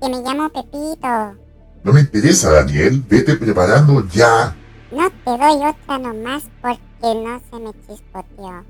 Que 0.00 0.08
me 0.08 0.20
llamo 0.22 0.48
Pepito. 0.48 1.36
No 1.84 1.92
me 1.92 2.00
interesa, 2.00 2.50
Daniel. 2.50 3.04
Vete 3.08 3.36
preparando 3.36 4.04
ya. 4.08 4.56
No 4.90 5.08
te 5.08 5.30
doy 5.30 5.68
otra 5.68 5.98
nomás 5.98 6.42
porque 6.60 6.80
no 7.14 7.40
se 7.48 7.60
me 7.60 7.72
chispoteó. 7.86 8.64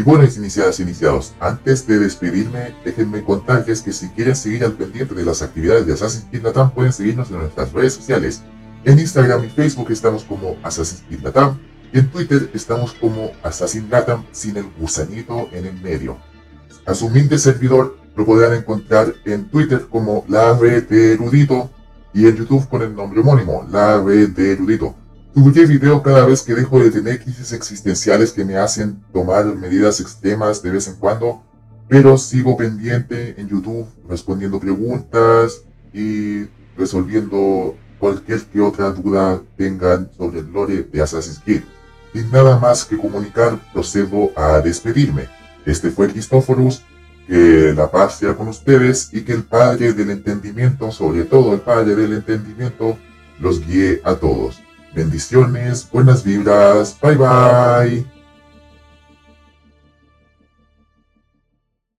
Y 0.00 0.02
bueno, 0.02 0.24
iniciadas 0.24 0.80
iniciados, 0.80 1.34
antes 1.40 1.86
de 1.86 1.98
despedirme, 1.98 2.74
déjenme 2.86 3.22
contarles 3.22 3.82
que 3.82 3.92
si 3.92 4.08
quieren 4.08 4.34
seguir 4.34 4.64
al 4.64 4.72
pendiente 4.72 5.14
de 5.14 5.26
las 5.26 5.42
actividades 5.42 5.84
de 5.84 5.92
Assassin's 5.92 6.24
Creed 6.30 6.46
pueden 6.74 6.94
seguirnos 6.94 7.30
en 7.30 7.40
nuestras 7.40 7.70
redes 7.74 7.92
sociales. 7.92 8.40
En 8.84 8.98
Instagram 8.98 9.44
y 9.44 9.50
Facebook 9.50 9.90
estamos 9.90 10.24
como 10.24 10.56
Assassin's 10.62 11.02
Creed 11.06 11.20
Latam, 11.20 11.58
y 11.92 11.98
en 11.98 12.10
Twitter 12.10 12.50
estamos 12.54 12.94
como 12.94 13.32
Assassin 13.42 13.90
Latam 13.90 14.24
sin 14.32 14.56
el 14.56 14.70
gusanito 14.78 15.50
en 15.52 15.66
el 15.66 15.78
medio. 15.82 16.16
A 16.86 16.94
su 16.94 17.08
humilde 17.08 17.36
servidor 17.36 17.98
lo 18.16 18.24
podrán 18.24 18.54
encontrar 18.54 19.12
en 19.26 19.50
Twitter 19.50 19.86
como 19.90 20.24
La 20.28 20.54
de 20.54 21.12
Erudito 21.12 21.68
y 22.14 22.26
en 22.26 22.36
YouTube 22.36 22.66
con 22.70 22.80
el 22.80 22.96
nombre 22.96 23.20
homónimo, 23.20 23.68
La 23.70 24.02
Red 24.02 24.30
de 24.30 24.52
Erudito. 24.52 24.94
Publiqué 25.32 25.64
video 25.64 26.02
cada 26.02 26.26
vez 26.26 26.42
que 26.42 26.54
dejo 26.54 26.80
de 26.80 26.90
tener 26.90 27.22
crisis 27.22 27.52
existenciales 27.52 28.32
que 28.32 28.44
me 28.44 28.56
hacen 28.56 29.00
tomar 29.12 29.44
medidas 29.44 30.00
extremas 30.00 30.60
de 30.60 30.72
vez 30.72 30.88
en 30.88 30.96
cuando, 30.96 31.44
pero 31.88 32.18
sigo 32.18 32.56
pendiente 32.56 33.40
en 33.40 33.48
YouTube 33.48 33.86
respondiendo 34.08 34.58
preguntas 34.58 35.62
y 35.92 36.46
resolviendo 36.76 37.76
cualquier 38.00 38.40
que 38.46 38.60
otra 38.60 38.90
duda 38.90 39.40
tengan 39.56 40.10
sobre 40.16 40.40
el 40.40 40.50
lore 40.50 40.82
de 40.82 41.00
Assassin's 41.00 41.38
Creed. 41.38 41.62
Sin 42.12 42.28
nada 42.32 42.58
más 42.58 42.84
que 42.84 42.98
comunicar, 42.98 43.56
procedo 43.72 44.32
a 44.34 44.60
despedirme. 44.60 45.28
Este 45.64 45.90
fue 45.90 46.08
Cristóforos, 46.08 46.82
que 47.28 47.72
la 47.76 47.88
paz 47.88 48.18
sea 48.18 48.34
con 48.34 48.48
ustedes 48.48 49.10
y 49.12 49.20
que 49.20 49.34
el 49.34 49.44
Padre 49.44 49.92
del 49.92 50.10
Entendimiento, 50.10 50.90
sobre 50.90 51.22
todo 51.22 51.54
el 51.54 51.60
Padre 51.60 51.94
del 51.94 52.14
Entendimiento, 52.14 52.98
los 53.38 53.64
guíe 53.64 54.00
a 54.02 54.16
todos. 54.16 54.60
Bendiciones, 54.94 55.88
buenas 55.90 56.24
vibras, 56.24 56.96
bye 57.00 57.16
bye. 57.16 58.19